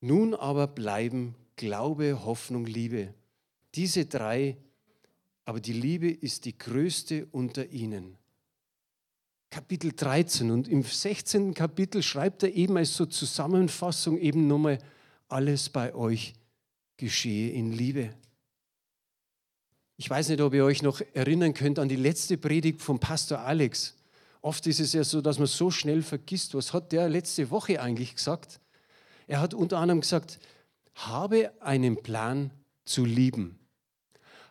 nun 0.01 0.33
aber 0.33 0.65
bleiben 0.65 1.35
Glaube, 1.55 2.25
Hoffnung, 2.25 2.65
Liebe. 2.65 3.13
Diese 3.75 4.07
drei, 4.07 4.57
aber 5.45 5.59
die 5.59 5.73
Liebe 5.73 6.09
ist 6.09 6.45
die 6.45 6.57
größte 6.57 7.27
unter 7.31 7.67
ihnen. 7.69 8.17
Kapitel 9.51 9.93
13 9.95 10.49
und 10.49 10.67
im 10.67 10.81
16. 10.81 11.53
Kapitel 11.53 12.01
schreibt 12.01 12.41
er 12.41 12.55
eben 12.55 12.75
als 12.75 12.95
so 12.95 13.05
Zusammenfassung 13.05 14.17
eben 14.17 14.47
nochmal, 14.47 14.79
alles 15.27 15.69
bei 15.69 15.93
euch 15.93 16.33
geschehe 16.97 17.51
in 17.51 17.71
Liebe. 17.71 18.15
Ich 19.95 20.09
weiß 20.09 20.29
nicht, 20.29 20.41
ob 20.41 20.55
ihr 20.55 20.65
euch 20.65 20.81
noch 20.81 21.01
erinnern 21.13 21.53
könnt 21.53 21.77
an 21.77 21.87
die 21.87 21.95
letzte 21.95 22.39
Predigt 22.39 22.81
von 22.81 22.99
Pastor 22.99 23.41
Alex. 23.41 23.96
Oft 24.41 24.67
ist 24.67 24.79
es 24.79 24.93
ja 24.93 25.03
so, 25.03 25.21
dass 25.21 25.39
man 25.39 25.47
so 25.47 25.71
schnell 25.71 26.01
vergisst, 26.01 26.53
was 26.53 26.73
hat 26.73 26.91
der 26.91 27.09
letzte 27.09 27.49
Woche 27.49 27.81
eigentlich 27.81 28.15
gesagt? 28.15 28.59
Er 29.27 29.41
hat 29.41 29.53
unter 29.53 29.79
anderem 29.79 30.01
gesagt, 30.01 30.39
habe 30.95 31.51
einen 31.61 32.01
Plan 32.01 32.51
zu 32.85 33.05
lieben. 33.05 33.59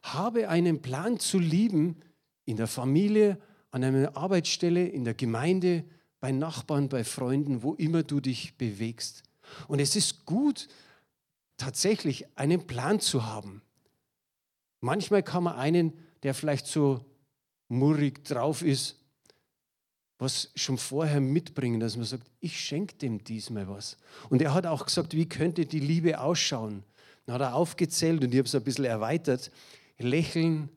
Habe 0.02 0.48
einen 0.48 0.82
Plan 0.82 1.18
zu 1.18 1.38
lieben 1.38 2.00
in 2.44 2.56
der 2.56 2.66
Familie, 2.66 3.38
an 3.70 3.82
einer 3.82 4.16
Arbeitsstelle, 4.16 4.86
in 4.86 5.04
der 5.04 5.14
Gemeinde, 5.14 5.84
bei 6.20 6.32
Nachbarn, 6.32 6.88
bei 6.88 7.04
Freunden, 7.04 7.62
wo 7.62 7.74
immer 7.74 8.02
du 8.02 8.20
dich 8.20 8.56
bewegst. 8.56 9.22
Und 9.68 9.80
es 9.80 9.96
ist 9.96 10.24
gut, 10.24 10.68
tatsächlich 11.56 12.26
einen 12.36 12.66
Plan 12.66 13.00
zu 13.00 13.26
haben. 13.26 13.62
Manchmal 14.80 15.22
kann 15.22 15.44
man 15.44 15.56
einen, 15.56 15.92
der 16.22 16.34
vielleicht 16.34 16.66
so 16.66 17.04
murrig 17.68 18.24
drauf 18.24 18.62
ist, 18.62 19.00
was 20.18 20.50
schon 20.54 20.78
vorher 20.78 21.20
mitbringen, 21.20 21.80
dass 21.80 21.96
man 21.96 22.06
sagt, 22.06 22.26
ich 22.40 22.58
schenke 22.58 22.96
dem 22.96 23.22
diesmal 23.22 23.68
was. 23.68 23.98
Und 24.30 24.40
er 24.40 24.54
hat 24.54 24.66
auch 24.66 24.84
gesagt, 24.84 25.14
wie 25.14 25.28
könnte 25.28 25.66
die 25.66 25.80
Liebe 25.80 26.20
ausschauen? 26.20 26.84
Dann 27.26 27.34
hat 27.34 27.42
er 27.42 27.54
aufgezählt 27.54 28.22
und 28.22 28.32
ich 28.32 28.38
habe 28.38 28.46
es 28.46 28.54
ein 28.54 28.64
bisschen 28.64 28.86
erweitert. 28.86 29.50
Lächeln, 29.98 30.70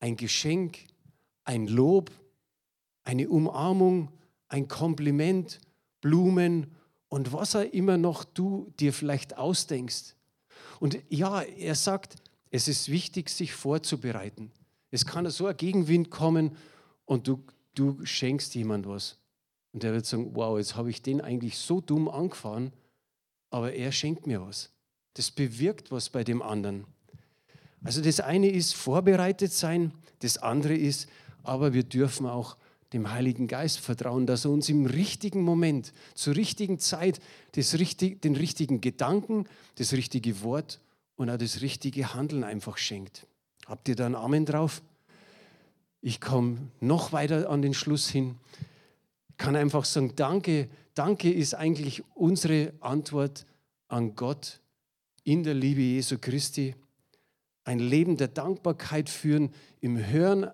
ein 0.00 0.16
Geschenk, 0.16 0.78
ein 1.44 1.66
Lob, 1.66 2.10
eine 3.04 3.28
Umarmung, 3.28 4.10
ein 4.48 4.68
Kompliment, 4.68 5.60
Blumen 6.00 6.74
und 7.08 7.32
was 7.32 7.56
auch 7.56 7.72
immer 7.72 7.96
noch 7.96 8.24
du 8.24 8.72
dir 8.80 8.92
vielleicht 8.92 9.36
ausdenkst. 9.36 10.14
Und 10.80 10.98
ja, 11.08 11.42
er 11.42 11.74
sagt, 11.74 12.16
es 12.50 12.68
ist 12.68 12.88
wichtig, 12.88 13.30
sich 13.30 13.52
vorzubereiten. 13.52 14.50
Es 14.90 15.04
kann 15.06 15.28
so 15.30 15.46
ein 15.46 15.56
Gegenwind 15.56 16.10
kommen 16.10 16.56
und 17.04 17.26
du, 17.26 17.42
du 17.74 18.04
schenkst 18.04 18.54
jemand 18.54 18.86
was. 18.86 19.18
Und 19.72 19.82
der 19.82 19.92
wird 19.92 20.06
sagen, 20.06 20.30
wow, 20.34 20.58
jetzt 20.58 20.76
habe 20.76 20.90
ich 20.90 21.02
den 21.02 21.20
eigentlich 21.20 21.58
so 21.58 21.80
dumm 21.80 22.08
angefahren, 22.08 22.72
aber 23.50 23.72
er 23.72 23.92
schenkt 23.92 24.26
mir 24.26 24.40
was. 24.40 24.72
Das 25.14 25.30
bewirkt 25.30 25.90
was 25.90 26.10
bei 26.10 26.24
dem 26.24 26.42
anderen. 26.42 26.86
Also 27.82 28.00
das 28.00 28.20
eine 28.20 28.48
ist 28.48 28.74
vorbereitet 28.74 29.52
sein, 29.52 29.92
das 30.20 30.38
andere 30.38 30.74
ist, 30.74 31.08
aber 31.42 31.74
wir 31.74 31.82
dürfen 31.82 32.26
auch 32.26 32.56
dem 32.92 33.10
Heiligen 33.10 33.48
Geist 33.48 33.80
vertrauen, 33.80 34.26
dass 34.26 34.44
er 34.44 34.52
uns 34.52 34.68
im 34.68 34.86
richtigen 34.86 35.42
Moment, 35.42 35.92
zur 36.14 36.36
richtigen 36.36 36.78
Zeit 36.78 37.20
richtig, 37.56 38.22
den 38.22 38.36
richtigen 38.36 38.80
Gedanken, 38.80 39.46
das 39.74 39.92
richtige 39.92 40.42
Wort 40.42 40.80
und 41.16 41.28
auch 41.28 41.36
das 41.36 41.60
richtige 41.60 42.14
Handeln 42.14 42.44
einfach 42.44 42.78
schenkt. 42.78 43.26
Habt 43.66 43.88
ihr 43.88 43.96
da 43.96 44.06
einen 44.06 44.14
Amen 44.14 44.46
drauf? 44.46 44.82
Ich 46.06 46.20
komme 46.20 46.58
noch 46.80 47.12
weiter 47.12 47.48
an 47.48 47.62
den 47.62 47.72
Schluss 47.72 48.10
hin. 48.10 48.36
Kann 49.38 49.56
einfach 49.56 49.86
sagen, 49.86 50.12
danke, 50.16 50.68
danke 50.92 51.32
ist 51.32 51.54
eigentlich 51.54 52.04
unsere 52.14 52.74
Antwort 52.80 53.46
an 53.88 54.14
Gott 54.14 54.60
in 55.22 55.44
der 55.44 55.54
Liebe 55.54 55.80
Jesu 55.80 56.18
Christi. 56.20 56.74
Ein 57.64 57.78
Leben 57.78 58.18
der 58.18 58.28
Dankbarkeit 58.28 59.08
führen, 59.08 59.48
im 59.80 59.96
Hören 59.96 60.50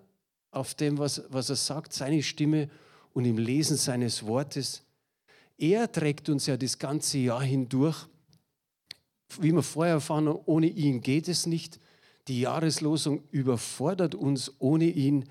auf 0.52 0.76
dem, 0.76 0.98
was, 0.98 1.24
was 1.30 1.50
er 1.50 1.56
sagt, 1.56 1.94
seine 1.94 2.22
Stimme 2.22 2.70
und 3.12 3.24
im 3.24 3.36
Lesen 3.36 3.76
seines 3.76 4.24
Wortes. 4.24 4.84
Er 5.58 5.90
trägt 5.90 6.28
uns 6.28 6.46
ja 6.46 6.56
das 6.56 6.78
ganze 6.78 7.18
Jahr 7.18 7.42
hindurch 7.42 8.06
wie 9.38 9.52
wir 9.52 9.62
vorher 9.62 9.94
erfahren, 9.94 10.28
ohne 10.28 10.66
ihn 10.66 11.00
geht 11.00 11.28
es 11.28 11.46
nicht. 11.46 11.78
Die 12.28 12.40
Jahreslosung 12.40 13.22
überfordert 13.30 14.14
uns 14.14 14.52
ohne 14.58 14.84
ihn, 14.84 15.28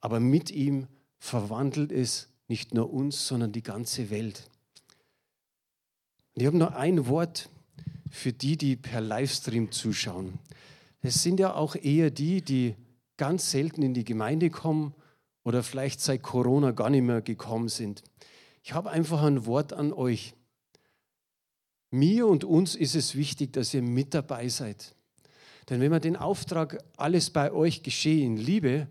aber 0.00 0.20
mit 0.20 0.50
ihm 0.50 0.86
verwandelt 1.18 1.92
es 1.92 2.28
nicht 2.48 2.74
nur 2.74 2.92
uns, 2.92 3.26
sondern 3.26 3.52
die 3.52 3.62
ganze 3.62 4.10
Welt. 4.10 4.48
Und 6.34 6.42
ich 6.42 6.46
habe 6.46 6.56
noch 6.56 6.72
ein 6.72 7.06
Wort 7.06 7.48
für 8.10 8.32
die, 8.32 8.56
die 8.56 8.76
per 8.76 9.00
Livestream 9.00 9.72
zuschauen. 9.72 10.38
Es 11.02 11.22
sind 11.22 11.38
ja 11.40 11.54
auch 11.54 11.76
eher 11.76 12.10
die, 12.10 12.42
die 12.42 12.74
ganz 13.16 13.50
selten 13.50 13.82
in 13.82 13.94
die 13.94 14.04
Gemeinde 14.04 14.50
kommen 14.50 14.94
oder 15.44 15.62
vielleicht 15.62 16.00
seit 16.00 16.22
Corona 16.22 16.72
gar 16.72 16.90
nicht 16.90 17.02
mehr 17.02 17.22
gekommen 17.22 17.68
sind. 17.68 18.02
Ich 18.64 18.72
habe 18.74 18.90
einfach 18.90 19.22
ein 19.22 19.46
Wort 19.46 19.72
an 19.72 19.92
euch. 19.92 20.34
Mir 21.92 22.26
und 22.26 22.42
uns 22.42 22.74
ist 22.74 22.96
es 22.96 23.14
wichtig, 23.14 23.52
dass 23.52 23.72
ihr 23.72 23.82
mit 23.82 24.12
dabei 24.12 24.48
seid. 24.48 24.95
Denn 25.68 25.80
wenn 25.80 25.90
wir 25.90 26.00
den 26.00 26.16
Auftrag, 26.16 26.78
alles 26.96 27.30
bei 27.30 27.52
euch 27.52 27.82
geschehen, 27.82 28.36
Liebe, 28.36 28.86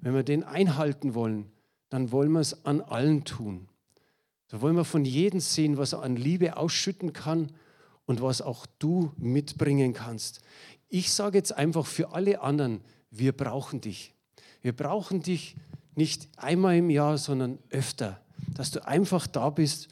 wenn 0.00 0.14
wir 0.14 0.22
den 0.22 0.44
einhalten 0.44 1.14
wollen, 1.14 1.50
dann 1.88 2.12
wollen 2.12 2.32
wir 2.32 2.40
es 2.40 2.64
an 2.66 2.80
allen 2.80 3.24
tun. 3.24 3.68
Da 4.48 4.60
wollen 4.60 4.76
wir 4.76 4.84
von 4.84 5.04
jedem 5.04 5.40
sehen, 5.40 5.76
was 5.76 5.92
er 5.92 6.02
an 6.02 6.16
Liebe 6.16 6.56
ausschütten 6.56 7.12
kann 7.12 7.52
und 8.06 8.22
was 8.22 8.40
auch 8.40 8.66
du 8.78 9.12
mitbringen 9.16 9.92
kannst. 9.92 10.40
Ich 10.88 11.12
sage 11.12 11.38
jetzt 11.38 11.52
einfach 11.52 11.86
für 11.86 12.12
alle 12.12 12.40
anderen, 12.40 12.80
wir 13.10 13.32
brauchen 13.32 13.80
dich. 13.80 14.14
Wir 14.62 14.74
brauchen 14.74 15.22
dich 15.22 15.56
nicht 15.94 16.28
einmal 16.36 16.76
im 16.76 16.90
Jahr, 16.90 17.18
sondern 17.18 17.58
öfter, 17.70 18.20
dass 18.54 18.70
du 18.70 18.86
einfach 18.86 19.26
da 19.26 19.50
bist 19.50 19.88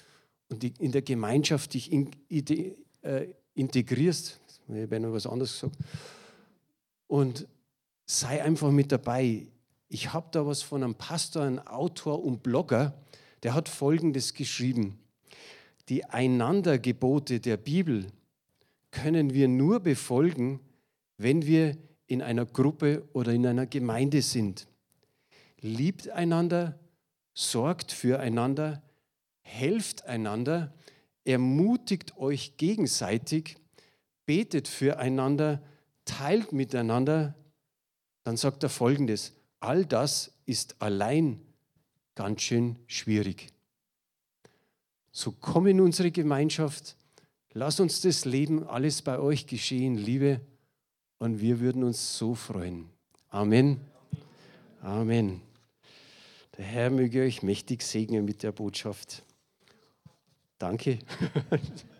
und 0.48 0.64
in 0.64 0.92
der 0.92 1.02
Gemeinschaft 1.02 1.74
dich 1.74 1.92
äh, 1.92 3.26
integrierst. 3.54 4.40
Ich 4.68 4.82
habe 4.82 5.00
noch 5.00 5.12
was 5.12 5.26
anderes 5.26 5.52
gesagt. 5.52 5.76
Und 7.06 7.46
sei 8.06 8.42
einfach 8.42 8.70
mit 8.70 8.92
dabei. 8.92 9.46
Ich 9.88 10.12
habe 10.12 10.28
da 10.32 10.46
was 10.46 10.62
von 10.62 10.82
einem 10.82 10.94
Pastor, 10.94 11.42
einem 11.42 11.58
Autor 11.60 12.24
und 12.24 12.42
Blogger, 12.42 12.94
der 13.42 13.54
hat 13.54 13.68
Folgendes 13.68 14.34
geschrieben. 14.34 14.98
Die 15.88 16.04
Einandergebote 16.04 17.38
der 17.40 17.56
Bibel 17.56 18.06
können 18.90 19.34
wir 19.34 19.46
nur 19.46 19.80
befolgen, 19.80 20.60
wenn 21.18 21.46
wir 21.46 21.76
in 22.06 22.22
einer 22.22 22.46
Gruppe 22.46 23.08
oder 23.12 23.32
in 23.32 23.46
einer 23.46 23.66
Gemeinde 23.66 24.22
sind. 24.22 24.66
Liebt 25.60 26.08
einander, 26.08 26.78
sorgt 27.34 27.92
füreinander, 27.92 28.82
helft 29.42 30.06
einander, 30.06 30.74
ermutigt 31.24 32.16
euch 32.16 32.56
gegenseitig, 32.56 33.56
betet 34.24 34.68
füreinander, 34.68 35.62
teilt 36.06 36.52
miteinander. 36.52 37.34
Dann 38.24 38.38
sagt 38.38 38.62
er 38.62 38.70
folgendes, 38.70 39.34
all 39.60 39.84
das 39.84 40.32
ist 40.46 40.80
allein 40.80 41.40
ganz 42.14 42.40
schön 42.40 42.76
schwierig. 42.86 43.52
So 45.12 45.32
komm 45.32 45.66
in 45.66 45.80
unsere 45.80 46.10
Gemeinschaft, 46.10 46.96
lass 47.52 47.80
uns 47.80 48.00
das 48.00 48.24
Leben 48.24 48.66
alles 48.66 49.02
bei 49.02 49.18
euch 49.18 49.46
geschehen, 49.46 49.96
Liebe, 49.96 50.40
und 51.18 51.40
wir 51.40 51.60
würden 51.60 51.84
uns 51.84 52.18
so 52.18 52.34
freuen. 52.34 52.88
Amen. 53.30 53.80
Amen. 54.82 55.40
Der 56.58 56.64
Herr 56.64 56.90
möge 56.90 57.22
euch 57.22 57.42
mächtig 57.42 57.82
segnen 57.82 58.24
mit 58.24 58.42
der 58.42 58.52
Botschaft. 58.52 59.22
Danke. 60.58 60.98